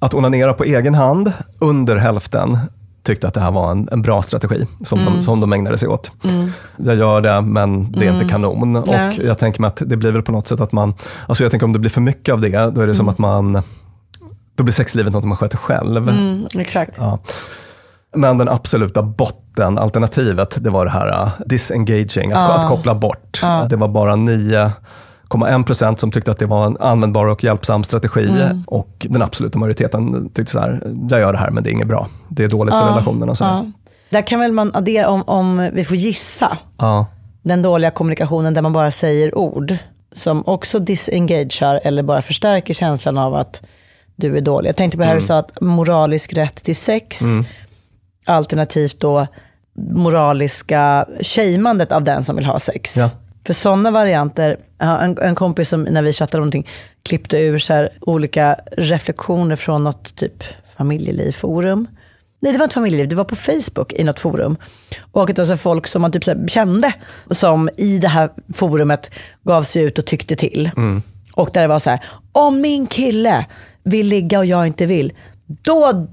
[0.00, 2.58] Att onanera på egen hand, under hälften
[3.04, 5.12] tyckte att det här var en, en bra strategi som, Mm.
[5.14, 6.12] de, som de ägnade sig åt.
[6.24, 6.48] Mm.
[6.76, 8.14] Jag gör det, men det är Mm.
[8.14, 8.72] inte kanon.
[8.86, 9.18] Nej.
[9.18, 10.94] Och jag tänker mig att det blir väl på något sätt att man,
[11.26, 13.12] alltså jag tänker om det blir för mycket av det, då är det som Mm.
[13.12, 13.62] att man,
[14.54, 16.08] då blir sexlivet något man sköter själv.
[16.08, 16.92] Mm, exakt.
[16.98, 17.18] Ja.
[18.16, 22.58] Men den absoluta botten, alternativet, det var det här uh, disengaging, att, Ja.
[22.58, 23.38] att koppla bort.
[23.42, 23.66] Ja.
[23.70, 24.16] Det var bara
[25.38, 28.26] 9,1 procent som tyckte att det var en användbar och hjälpsam strategi.
[28.28, 28.62] Mm.
[28.66, 30.80] Och den absoluta majoriteten tyckte så här,
[31.10, 32.08] jag gör det här men det är inget bra.
[32.28, 33.44] Det är dåligt för Ja, relationen och så.
[33.44, 33.66] ja.
[34.10, 37.06] Där kan väl man addera, om, om vi får gissa, Ja.
[37.42, 39.74] den dåliga kommunikationen där man bara säger ord,
[40.12, 43.62] som också disengagear eller bara förstärker känslan av att
[44.16, 44.68] du är dålig.
[44.68, 45.20] Jag tänkte på det här Mm.
[45.22, 47.44] du sa, att moralisk rätt till sex, Mm.
[48.26, 49.26] alternativt då
[49.94, 52.96] moraliska shamandet av den som vill ha sex.
[52.96, 53.10] Ja.
[53.46, 56.68] För sådana varianter, en, en kompis som när vi chattade om någonting
[57.02, 60.44] klippte ur så här olika reflektioner från något typ
[60.76, 61.86] familjelivforum.
[62.40, 64.56] Nej, det var inte familjeliv, det var på Facebook i något forum.
[65.12, 66.92] Och det var så folk som man typ så kände,
[67.30, 69.10] som i det här forumet
[69.42, 70.70] gav sig ut och tyckte till.
[70.76, 71.02] Mm.
[71.32, 73.46] Och där det var så här, om min kille
[73.82, 75.12] vill ligga och jag inte vill,
[75.46, 76.06] då,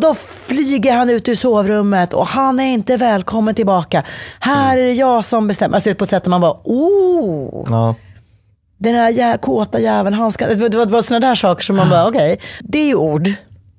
[0.00, 4.04] då flyger han ut ur sovrummet och han är inte välkommen tillbaka.
[4.40, 5.74] Här är det jag som bestämmer.
[5.74, 7.94] Alltså på ett sätt där man bara, oh, Ja.
[8.78, 10.46] den här jä kåta jäveln, han ska...
[10.46, 13.28] Det var, var, sådana där saker som man bara, okej, det är ju ord.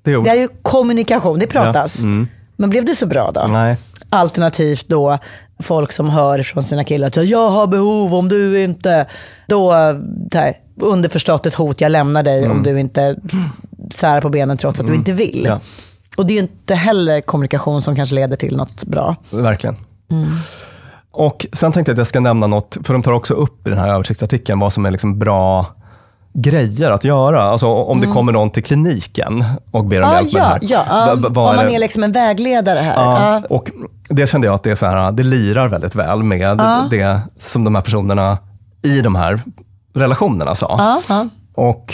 [0.04, 0.24] Det är ord.
[0.24, 2.00] Det är ju kommunikation, det pratas.
[2.00, 2.04] Ja.
[2.04, 2.28] Mm.
[2.58, 3.48] Men blev det så bra då?
[3.50, 3.78] Nej.
[4.10, 5.20] Alternativt då
[5.60, 9.06] folk som hör från sina killar att jag har behov om du inte,
[9.48, 9.72] då
[10.34, 12.64] här, underförstått ett hot, jag lämnar dig om Mm.
[12.64, 13.16] du inte
[13.94, 15.44] särar på benen trots att du inte vill.
[15.48, 15.60] Ja.
[16.18, 19.16] Och det är ju inte heller kommunikation som kanske leder till något bra.
[19.30, 19.76] Verkligen.
[20.12, 20.28] Mm.
[21.12, 23.70] Och sen tänkte jag att jag ska nämna något, för de tar också upp i
[23.70, 25.66] den här översiktsartikeln vad som är liksom bra
[26.34, 27.44] grejer att göra.
[27.44, 28.16] Alltså om det Mm.
[28.16, 31.08] kommer någon till kliniken och ber om Ah, hjälp med det här.
[31.08, 32.94] ja, vad om man är liksom en vägledare här.
[32.96, 33.56] Ja, Ja.
[33.56, 33.72] och
[34.10, 36.58] det kände jag att det, är så här, det lirar väldigt väl med
[36.92, 38.38] det som de här personerna
[38.84, 39.40] i de här
[39.96, 40.76] relationerna sa.
[40.78, 41.28] Ja, ja.
[41.64, 41.94] Och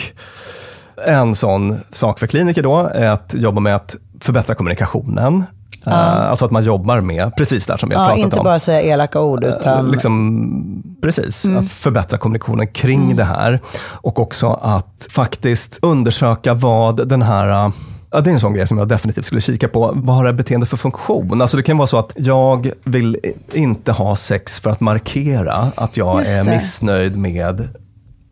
[1.08, 5.44] en sån sak för kliniker då är att jobba med att förbättra kommunikationen.
[5.84, 5.92] Ja.
[5.92, 8.44] Eh, Alltså att man jobbar med precis det som vi har pratat inte om.
[8.44, 9.92] bara säga elaka ord utan...
[9.92, 11.64] Liksom, precis, Mm.
[11.66, 13.16] att förbättra kommunikationen kring Mm.
[13.18, 13.60] det här.
[13.88, 17.72] Och också att faktiskt undersöka vad den här äh,
[18.14, 19.92] Ja, det är en sån grej som jag definitivt skulle kika på.
[19.96, 21.42] Vad har det här beteendet för funktion?
[21.42, 23.18] Alltså det kan vara så att jag vill
[23.54, 27.68] inte ha sex för att markera att jag är missnöjd med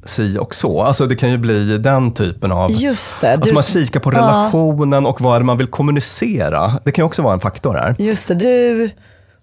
[0.05, 0.81] si och så.
[0.81, 2.71] Alltså det kan ju bli den typen av...
[2.71, 3.33] Just det.
[3.33, 4.17] Alltså man kikar på Ja.
[4.17, 6.79] relationen och vad är det man vill kommunicera.
[6.85, 7.95] Det kan ju också vara en faktor här.
[7.99, 8.89] Just det, du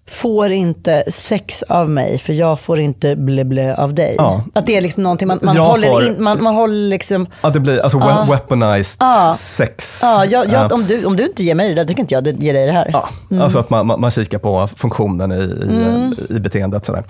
[0.09, 4.15] får inte sex av mig för jag får inte blä blä av dig.
[4.17, 4.43] Ja.
[4.53, 7.27] Att det är liksom någonting man, man Jag håller får- in, man, man håller liksom...
[7.41, 8.25] Ja, det blir alltså Ja.
[8.29, 9.33] weaponized Ja.
[9.37, 9.99] sex.
[10.03, 12.13] Ja, jag, jag, Eh, om, du, om du inte ger mig det där, kan inte
[12.13, 12.89] jag ge dig det här.
[12.93, 13.43] Ja, Mm.
[13.43, 16.15] alltså att man, man, man kikar på funktionen i, i, Mm.
[16.29, 16.85] i beteendet.
[16.85, 17.03] Sådär.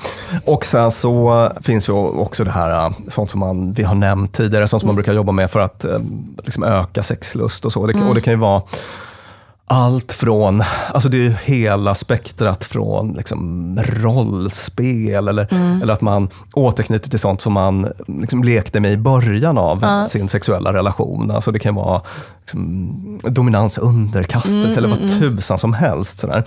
[0.46, 4.34] Och sen så finns ju också det här, äh, sånt som man, vi har nämnt
[4.34, 6.00] tidigare, sånt som man brukar jobba med för att eh,
[6.44, 7.88] liksom öka sexlust och så.
[7.88, 8.10] Det, Mm.
[8.10, 8.62] Och det kan ju vara
[9.70, 10.64] allt från,
[10.94, 15.82] alltså det är hela spektrat från liksom rollspel eller, Mm.
[15.82, 20.08] eller att man återknyter till sånt som man liksom lekte med i början av Ja.
[20.08, 21.32] sin sexuella relation.
[21.32, 22.02] Alltså det kan vara
[22.56, 25.38] liksom, dominans, underkastelse Mm, eller vad mm, mm.
[25.38, 26.20] tusan som helst.
[26.20, 26.44] Sådär.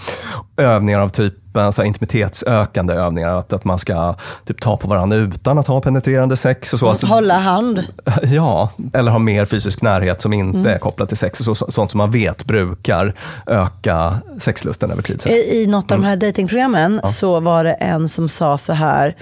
[0.57, 5.17] Övningar av typen så här, intimitetsökande övningar, att, att man ska typ, ta på varandra
[5.17, 6.73] utan att ha penetrerande sex.
[6.73, 6.89] Och så.
[6.89, 7.85] Alltså, Hålla hand.
[8.23, 10.71] Ja, eller ha mer fysisk närhet som inte Mm.
[10.73, 11.41] är kopplat till sex.
[11.41, 13.15] Och så, så, sånt som man vet brukar
[13.47, 15.23] öka sexlusten över tid.
[15.23, 15.29] Så.
[15.29, 17.09] I, I något av de här datingprogrammen Ja.
[17.09, 19.17] så var det en som sa så här,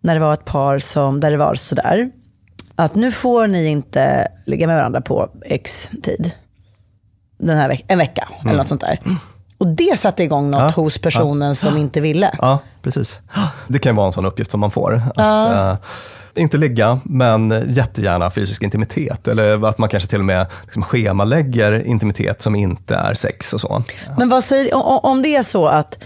[0.00, 2.10] när det var ett par som, där det var sådär,
[2.76, 6.30] att nu får ni inte ligga med varandra på x tid.
[7.38, 8.56] Den här veck- en vecka eller Mm.
[8.56, 9.00] något sånt där.
[9.58, 11.54] Och det satte igång något Ja, hos personen ja.
[11.54, 12.30] som inte ville.
[12.40, 13.20] Ja, precis.
[13.68, 14.94] Det kan ju vara en sån uppgift som man får.
[14.94, 15.70] Att, Ja.
[15.72, 15.76] eh,
[16.34, 19.28] inte ligga, men jättegärna fysisk intimitet.
[19.28, 23.60] Eller att man kanske till och med liksom schemalägger intimitet som inte är sex och
[23.60, 23.82] så.
[24.18, 24.74] Men vad säger,
[25.06, 25.98] om det är så att,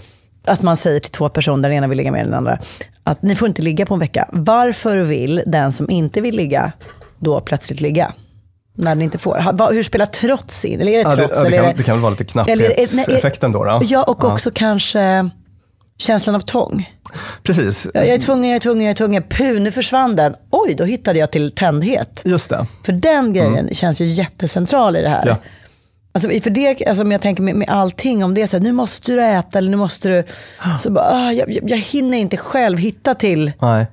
[0.47, 2.59] att man säger till två personer, den ena vill ligga med den andra,
[3.03, 4.27] att ni får inte ligga på en vecka.
[4.31, 6.71] Varför vill den som inte vill ligga
[7.19, 8.13] då plötsligt ligga?
[8.77, 9.73] När den inte får.
[9.73, 10.81] Hur spelar trots in?
[10.81, 11.43] Eller är det det, trots?
[11.43, 13.63] ja, det, är kan, det kan väl vara lite det- knapphetseffekten då.
[13.63, 13.81] då.
[13.83, 15.29] Ja, och också kanske
[15.97, 16.89] känslan av tvång.
[17.43, 19.23] Precis, Jag, är tvungen, jag är tvungen, jag är tvungen.
[19.29, 20.35] Puh, nu försvann den.
[20.49, 22.21] Oj, då hittade jag till tändhet.
[22.25, 22.65] just det.
[22.85, 25.23] För den grejen känns ju jättecentral i det här.
[25.27, 25.37] Ja.
[26.13, 28.63] Alltså, för det, alltså, om jag tänker med, med allting, om det är så här,
[28.63, 30.23] nu måste du äta eller nu måste du,
[30.79, 33.85] så bara, ah, jag, jag, hinner inte själv hitta till Nej.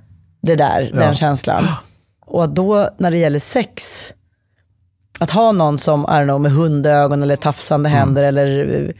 [0.42, 1.00] det där, Ja.
[1.00, 1.66] den känslan.
[2.26, 4.04] Och då när det gäller sex,
[5.20, 7.98] att ha någon som, I don't know, med hundögon eller tafsande Mm.
[8.00, 8.90] händer eller eh,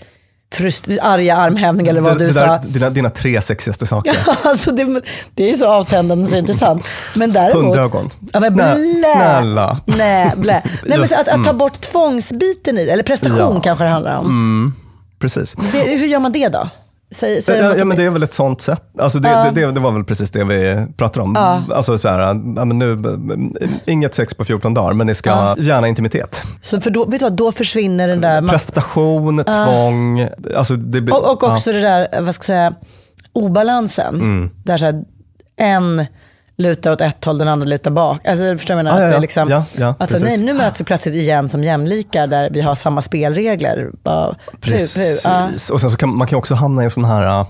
[0.55, 2.47] frust- arga armhävningar eller vad det, du det sa.
[2.47, 4.17] där, dina, dina tre sexigaste saker.
[4.43, 5.03] alltså det,
[5.35, 6.85] det är så avtändande så intressant.
[7.15, 8.11] Men däremot, Hundögon.
[8.33, 9.13] Ja, men Snä- blä.
[9.15, 9.81] snälla.
[9.85, 10.63] Nej, blä.
[10.87, 11.59] Nej, men så att, att ta mm.
[11.59, 13.61] bort tvångsbiten i eller prestation Ja.
[13.61, 14.27] kanske det handlar om.
[14.27, 14.75] Mm,
[15.19, 15.57] precis.
[15.73, 16.69] Det, hur gör man det då?
[17.11, 18.83] Säg, säg Ja, ja, men det är väl ett sånt sätt.
[18.99, 19.51] Alltså det, Ja.
[19.51, 21.33] det, det, det var väl precis det vi pratade om.
[21.37, 21.63] Ja.
[21.75, 22.19] Alltså så här,
[22.57, 22.97] ja, men nu,
[23.87, 25.57] inget sex på 14 dagar, men ni ska Ja.
[25.59, 26.43] gärna intimitet.
[26.63, 28.43] Så för då, vet du vad, då försvinner den där...
[28.49, 29.65] Prestation, Ja.
[29.67, 30.29] tvång.
[30.57, 32.75] Alltså det, blir- och, och också det där, vad ska jag säga,
[33.33, 34.15] obalansen.
[34.15, 34.51] Mm.
[34.65, 35.03] Där så här,
[35.57, 36.07] en
[36.59, 38.27] lutar åt ett håll, den andra lutar bak.
[38.27, 39.01] Alltså, förstår du vad jag menar?
[39.01, 39.21] Ja, ja, Att det ja.
[39.21, 40.39] liksom, Ja, ja, alltså, precis.
[40.39, 43.91] nej, nu möts vi plötsligt igen som jämlikar där vi har samma spelregler.
[44.05, 44.71] Bara, pu, pu,
[45.25, 45.49] ja.
[45.51, 45.71] Precis.
[45.71, 47.47] Och sen så kan man kan också hamna i en sån här, äh,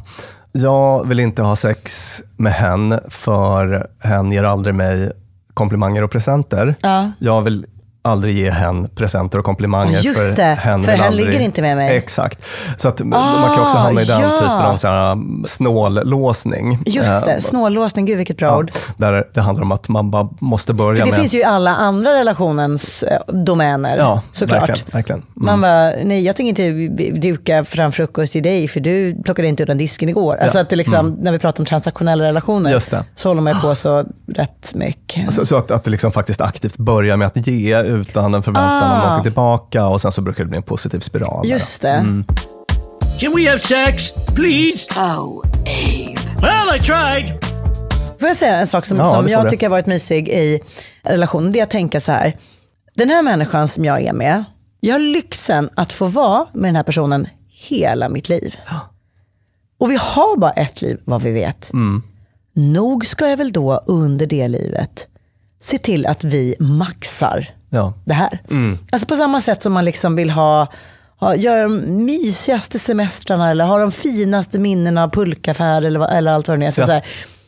[0.52, 5.12] jag vill inte ha sex med hen för hen ger aldrig mig
[5.54, 6.74] komplimanger och presenter.
[6.80, 7.10] Ja.
[7.18, 7.66] Jag vill
[8.02, 10.00] aldrig ge hen presenter och komplimanger.
[10.00, 11.26] Just för det, hen, för hen aldrig...
[11.26, 11.96] ligger inte med mig.
[11.96, 12.44] Exakt.
[12.76, 14.30] Så att man kan också Ah, hamna i den ja.
[14.38, 16.78] typen av så här, um, snållåsning.
[16.86, 18.70] Just Eh, det, snållåsning, gud vilket bra ja, ord.
[18.96, 21.20] Där det handlar om att man bara måste börja För det med...
[21.20, 24.68] finns ju i alla andra relationens eh, domäner, ja, såklart.
[24.68, 25.18] Verkligen, verkligen.
[25.22, 25.46] Mm.
[25.46, 29.62] Man bara, nej jag tänker inte duka fram frukost till dig för du plockade inte
[29.62, 30.36] undan disken igår.
[30.36, 30.62] Alltså Ja.
[30.62, 31.18] att det liksom, Mm.
[31.20, 32.82] när vi pratar om transaktionella relationer
[33.16, 35.32] så håller man på så rätt mycket.
[35.34, 38.82] Så, så att, att det liksom faktiskt aktivt börjar med att ge utan en förväntan
[38.82, 38.98] om Ah.
[38.98, 41.46] någonting tillbaka och sen så brukar det bli en positiv spiral.
[41.48, 41.88] Just det.
[41.90, 42.24] Mm.
[43.20, 44.86] Can we have sex, please?
[44.96, 46.14] Oh, Abe.
[46.40, 47.44] Well, I tried.
[48.20, 50.60] Får jag säga en sak som, Ja, som jag tycker har varit mysig i
[51.02, 51.52] relationen?
[51.52, 52.36] Det är att tänka så här,
[52.94, 54.44] den här människan som jag är med,
[54.80, 57.28] jag har lyxen att få vara med den här personen
[57.68, 58.54] hela mitt liv.
[59.80, 61.72] Och vi har bara ett liv, vad vi vet.
[61.72, 62.02] Mm.
[62.54, 65.06] Nog ska jag väl då under det livet
[65.60, 67.92] se till att vi maxar Ja.
[68.04, 68.38] det här.
[68.50, 68.78] Mm.
[68.92, 70.66] Alltså på samma sätt som man liksom vill ha,
[71.20, 76.48] ha göra de mysigaste semestrarna eller ha de finaste minnena av pulkafärd eller, eller allt
[76.48, 76.70] vad det är.
[76.70, 76.86] Så Ja.
[76.86, 77.04] så här,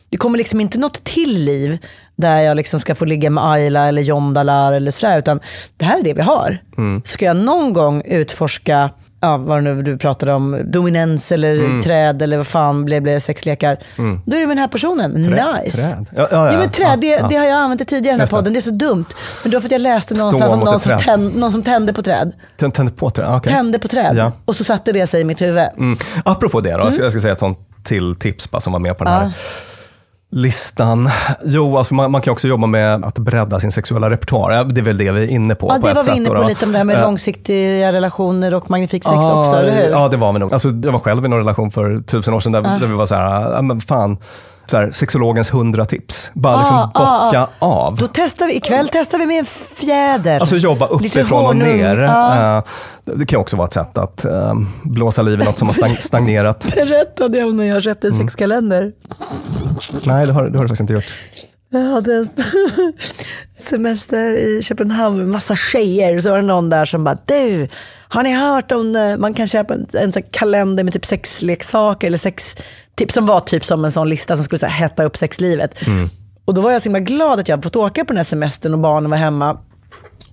[0.09, 1.77] det kommer liksom inte något till liv
[2.15, 5.39] där jag liksom ska få ligga med Ayla eller John Dalar eller sådär, utan
[5.77, 6.57] det här är det vi har.
[6.77, 7.01] Mm.
[7.05, 8.89] Ska jag någon gång utforska,
[9.21, 11.81] ja, vad nu du pratade om, dominans eller Mm.
[11.81, 13.77] träd eller vad fan blev det, sexlekar.
[13.97, 14.21] Mm.
[14.25, 15.11] Då är det med den här personen.
[15.15, 15.77] Trä- nice.
[15.77, 16.05] träd.
[16.15, 16.51] Ja, ja, ja.
[16.53, 18.53] Ja, men träd, det, det har jag använt i tidigare i den här podden.
[18.53, 19.05] Det är så dumt.
[19.43, 21.93] Men det var för att jag läste någonstans om någon som, tänd, någon som tände
[21.93, 22.31] på träd.
[22.59, 23.35] Tänd- Tände på träd?
[23.35, 23.53] Okej.
[23.53, 24.31] Tände på träd.
[24.45, 25.67] Och så satte det sig i mitt huvud.
[25.77, 25.97] Mm.
[26.25, 28.79] Apropå det då, jag ska- jag ska säga ett sånt till tips bara, som var
[28.79, 29.31] med på den här
[30.31, 31.09] listan.
[31.45, 34.63] Jo, alltså man, man kan också jobba med att bredda sin sexuella repertoar.
[34.65, 35.67] Det är väl det vi är inne på.
[35.67, 36.47] Ja, på det var vi inne på då.
[36.47, 39.89] lite om det här med Eh, långsiktiga relationer och magnifik sex Ja, också, eller hur?
[39.91, 40.53] Ja, det var vi nog.
[40.53, 42.69] Alltså, jag var själv i någon relation för tusen år sedan där, Ja.
[42.79, 44.17] där vi var så här, men fan,
[44.71, 46.31] så här, sexologens hundra tips.
[46.33, 47.65] Bara Ah, liksom ah, bocka ah.
[47.87, 47.95] av.
[47.97, 50.39] Då testar vi, ikväll testar vi med en fjäder.
[50.39, 51.97] Alltså jobba uppifrån och ner.
[51.97, 52.57] Ja.
[52.57, 52.63] Eh,
[53.17, 54.53] Det kan också vara ett sätt att eh,
[54.83, 56.67] blåsa liv i något som har stagnerat.
[56.75, 58.27] Berättade jag om när jag köpte en Mm.
[58.27, 58.91] sexkalender.
[60.03, 61.13] Nej, det har, det har du faktiskt inte gjort.
[61.73, 62.25] Jag hade en
[63.59, 66.19] semester i Köpenhamn med massa tjejer.
[66.19, 67.67] Så var det någon där som bara, du,
[68.09, 72.17] har ni hört om eh, man kan köpa en, en kalender med typ sexleksaker eller
[73.01, 75.87] sextips som var typ som en sån lista som skulle så här, hetta upp sexlivet.
[75.87, 76.09] Mm.
[76.45, 78.23] Och då var jag så himla glad att jag hade fått åka på den här
[78.23, 79.57] semestern och barnen var hemma.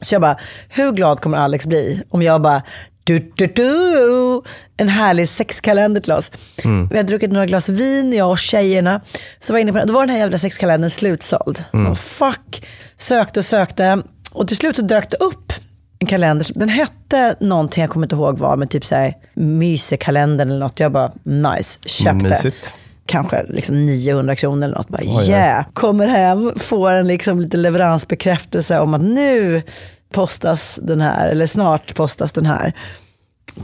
[0.01, 0.37] Så jag bara,
[0.69, 2.63] hur glad kommer Alex bli om jag bara,
[3.05, 4.43] du, du, du,
[4.77, 6.31] en härlig sexkalender till oss.
[6.65, 6.89] Mm.
[6.89, 9.01] Vi hade druckit några glas vin, jag och tjejerna.
[9.41, 9.85] Så var inne på.
[9.85, 11.65] Då var den här jävla sexkalendern slutsåld.
[11.73, 11.87] Mm.
[11.87, 14.03] Och fuck, sökte och sökte.
[14.33, 15.53] Och till slut så dök det upp
[15.99, 16.47] en kalender.
[16.55, 20.81] Den hette någonting, jag kommer inte ihåg vad, men typ såhär mysekalendern eller något.
[20.81, 22.15] Jag bara, nice, köpte.
[22.15, 22.75] Mysigt.
[23.07, 24.89] Kanske liksom 900 kronor eller något.
[24.89, 25.65] Bara, Oj, yeah.
[25.73, 29.63] Kommer hem, får en liksom lite leveransbekräftelse om att nu
[30.13, 32.73] postas den här, eller snart postas den här.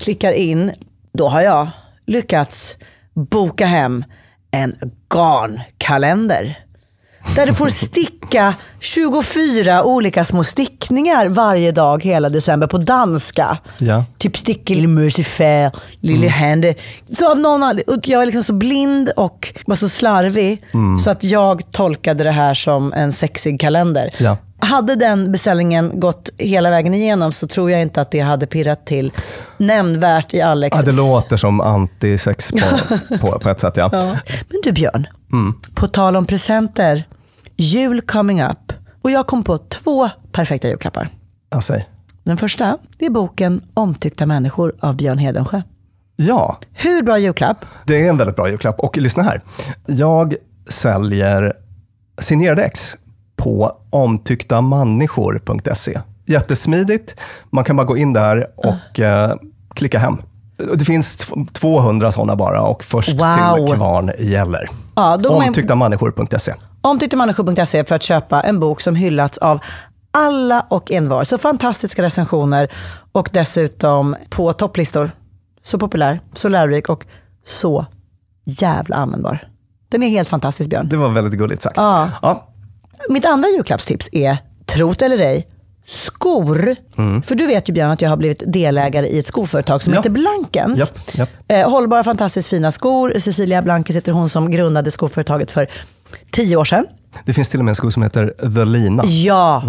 [0.00, 0.72] Klickar in,
[1.12, 1.68] då har jag
[2.06, 2.76] lyckats
[3.14, 4.04] boka hem
[4.50, 4.74] en
[5.14, 6.63] garnkalender.
[7.36, 13.58] Där du får sticka 24 olika små stickningar varje dag hela december på danska.
[13.78, 14.04] Ja.
[14.18, 15.70] Typ sticker lille
[16.00, 16.74] lille hände.
[17.12, 20.98] Så av någon anledning, jag är liksom så blind och var så slarvig Mm.
[20.98, 24.10] så att jag tolkade det här som en sexig kalender.
[24.18, 24.36] Ja.
[24.58, 28.86] Hade den beställningen gått hela vägen igenom så tror jag inte att det hade pirrat
[28.86, 29.12] till
[29.56, 30.76] nämnvärt i Alex.
[30.78, 33.76] Ja, det låter som antisex på, på, på ett sätt.
[33.76, 33.90] Ja.
[33.92, 34.16] Ja.
[34.48, 35.54] Men du Björn, Mm.
[35.74, 37.08] på tal om presenter,
[37.56, 38.72] jul coming up.
[39.02, 41.08] Och jag kom på två perfekta julklappar.
[41.62, 41.88] Säg.
[42.22, 45.62] Den första, det är boken Omtyckta människor av Björn Hedensjö.
[46.16, 47.64] ja, Hur bra julklapp?
[47.86, 48.80] det är en väldigt bra julklapp.
[48.80, 49.42] Och lyssna här.
[49.86, 50.34] Jag
[50.68, 51.52] säljer
[52.20, 52.96] signerade ex
[53.36, 56.00] på omtycktamänniskor.se.
[56.26, 57.20] Jättesmidigt.
[57.50, 59.34] Man kan bara gå in där och eh,
[59.74, 60.18] klicka hem.
[60.56, 63.66] Det finns t- 200 sådana bara och först Wow.
[63.66, 64.68] till kvarn gäller.
[64.94, 66.54] Ja, Omtycktamänniskor.se.
[66.80, 69.58] Omtycktamänniskor.se för att köpa en bok som hyllats av
[70.12, 71.24] alla och envar.
[71.24, 72.68] Så fantastiska recensioner
[73.12, 75.10] och dessutom på topplistor.
[75.64, 77.04] Så populär, så lärorik och
[77.44, 77.86] så
[78.44, 79.48] jävla användbar.
[79.88, 80.88] Den är helt fantastisk Björn.
[80.88, 81.76] Det var väldigt gulligt sagt.
[81.76, 82.08] Ja.
[82.22, 82.48] Ja,
[83.08, 84.36] Mitt andra julklappstips är,
[84.66, 85.48] trot eller ej,
[85.86, 86.76] skor.
[87.26, 89.98] För du vet ju Björn att jag har blivit delägare i ett skoföretag som Ja.
[89.98, 90.78] heter Blankens.
[90.78, 91.28] Japp, japp.
[91.48, 93.14] Eh, hållbara, fantastiskt fina skor.
[93.18, 95.68] Cecilia Blankens heter hon som grundade skoföretaget för
[96.30, 96.86] tio år sedan.
[97.24, 99.02] Det finns till och med en sko som heter The Lina.
[99.06, 99.62] Ja,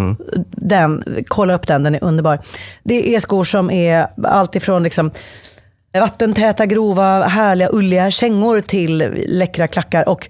[0.51, 2.39] den, kolla upp den, den är underbar.
[2.83, 5.11] Det är skor som är allt ifrån liksom
[5.99, 8.97] vattentäta, grova, härliga, ulliga kängor till
[9.27, 10.09] läckra klackar.
[10.09, 10.29] Och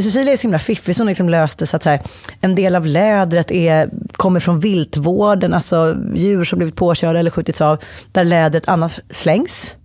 [0.00, 2.00] Cecilia är så himla fiffig, så hon liksom löste så att så här,
[2.40, 7.60] en del av lädret är, kommer från viltvården, alltså djur som blivit påkörda eller skjutits
[7.60, 7.78] av,
[8.12, 9.76] där lädret annars slängs.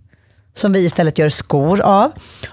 [0.54, 2.12] Som vi istället gör skor av.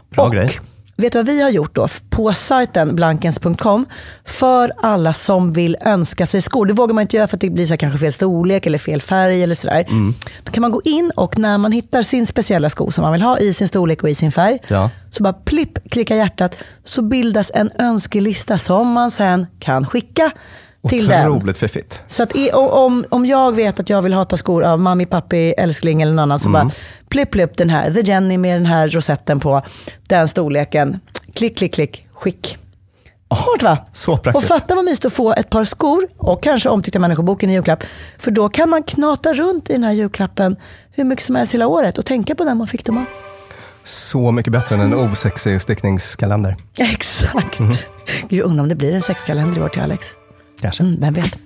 [0.10, 0.60] Bra och, grej.
[0.98, 1.88] Vet du vad vi har gjort då?
[2.10, 3.86] På sajten blankens.com
[4.26, 6.66] för alla som vill önska sig skor.
[6.66, 9.02] Det vågar man inte göra för att det blir så kanske fel storlek eller fel
[9.02, 9.86] färg eller sådär.
[9.90, 10.14] Mm.
[10.44, 13.22] Då kan man gå in och när man hittar sin speciella sko som man vill
[13.22, 14.60] ha i sin storlek och i sin färg.
[14.68, 14.90] Ja.
[15.12, 20.32] Så bara plipp, klicka hjärtat så bildas en önskelista som man sen kan skicka
[20.90, 21.32] till den.
[21.32, 22.02] Otroligt fiffigt.
[22.08, 24.80] Så att i- om, om jag vet att jag vill ha ett par skor av
[24.80, 26.72] mammi, pappi, älskling eller någon annan så bara
[27.10, 29.62] plipp, plipp den här, The Jenny med den här rosetten på,
[30.10, 31.00] den storleken.
[31.34, 32.58] Klick, klick, klick, skick.
[33.36, 33.78] Smart va?
[33.92, 34.48] Så Och praktiskt.
[34.48, 37.84] fatta vad mysigt att få ett par skor och kanske omtyckta människoboken i julklapp.
[38.18, 40.56] För då kan man knata runt i den här julklappen
[40.92, 43.06] hur mycket som helst hela året och tänka på den man fick dem av.
[43.84, 46.56] Så mycket bättre än en osexig stickningskalender.
[46.80, 47.58] Exakt.
[48.30, 50.08] Gud, jag undrar om det blir en sexkalender i år till Alex.
[50.62, 50.84] Kanske.
[50.84, 51.45] Mm, vem vet?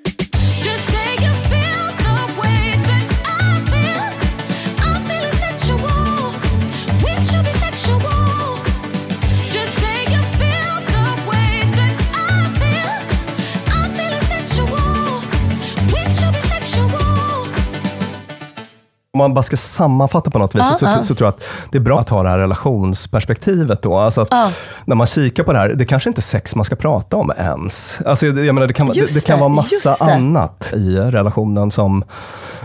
[19.13, 21.03] Om man bara ska sammanfatta på något vis Ja, så, ja.
[21.03, 23.95] så, tror jag att det är bra att ha det här relationsperspektivet då.
[23.97, 24.51] Alltså Ja.
[24.85, 27.31] När man kikar på det här, det kanske inte är sex man ska prata om
[27.37, 27.99] ens.
[28.05, 32.03] Alltså, jag menar, det, kan, det, det kan vara massa annat i relationen som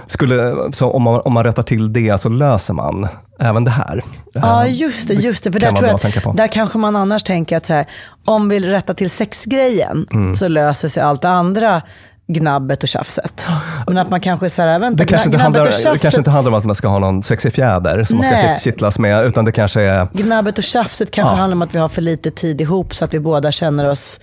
[0.07, 3.09] skulle, så om, man, om man rättar till det så löser man
[3.41, 4.05] även det här.
[4.35, 5.15] Ja, Eh, just det.
[5.15, 5.53] Just det.
[5.53, 7.87] För där tror jag att att, där kanske man annars tänker att så här,
[8.25, 10.37] om vi rättar till sexgrejen Mm.
[10.37, 11.83] så löser sig allt det andra
[12.27, 13.47] gnabbet och tjafset.
[13.87, 16.31] Men att man kanske så här, vänta, Det kanske, inte handlar, och det kanske inte
[16.31, 18.43] handlar om att man ska ha någon sexig fjäder som man ska Nej.
[18.55, 21.37] kitt- kittlas med, utan det kanske är gnabbet och tjafset kanske Ja.
[21.39, 24.21] handlar om att vi har för lite tid ihop så att vi båda känner oss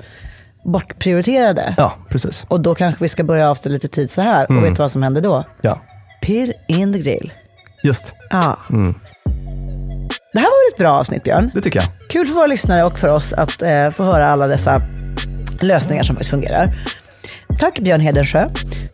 [0.66, 1.74] bortprioriterade.
[1.78, 2.46] Ja, precis.
[2.48, 4.46] Och då kanske vi ska börja avstå lite tid så här.
[4.50, 4.58] Mm.
[4.64, 5.44] Och vet du vad som händer då?
[5.62, 5.82] Ja,
[6.22, 7.34] Pirr in the grill.
[7.84, 8.14] just.
[8.30, 8.58] Ja.
[8.70, 8.96] Mm.
[10.34, 11.52] Det här var väl ett bra avsnitt Björn?
[11.54, 11.90] Det tycker jag.
[12.10, 14.82] Kul för våra lyssnare och för oss att eh, få höra alla dessa
[15.62, 16.74] lösningar som faktiskt fungerar.
[17.60, 18.50] Tack Björn Hedensjö.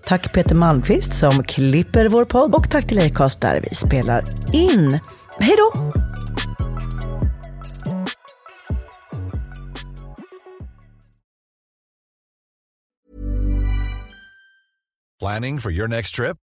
[0.05, 2.55] Tack Peter Malmqvist som klipper vår podd.
[2.55, 4.99] Och tack till Acast där vi spelar in.
[5.39, 5.91] Hej då!
[15.19, 16.37] Planning for your next trip?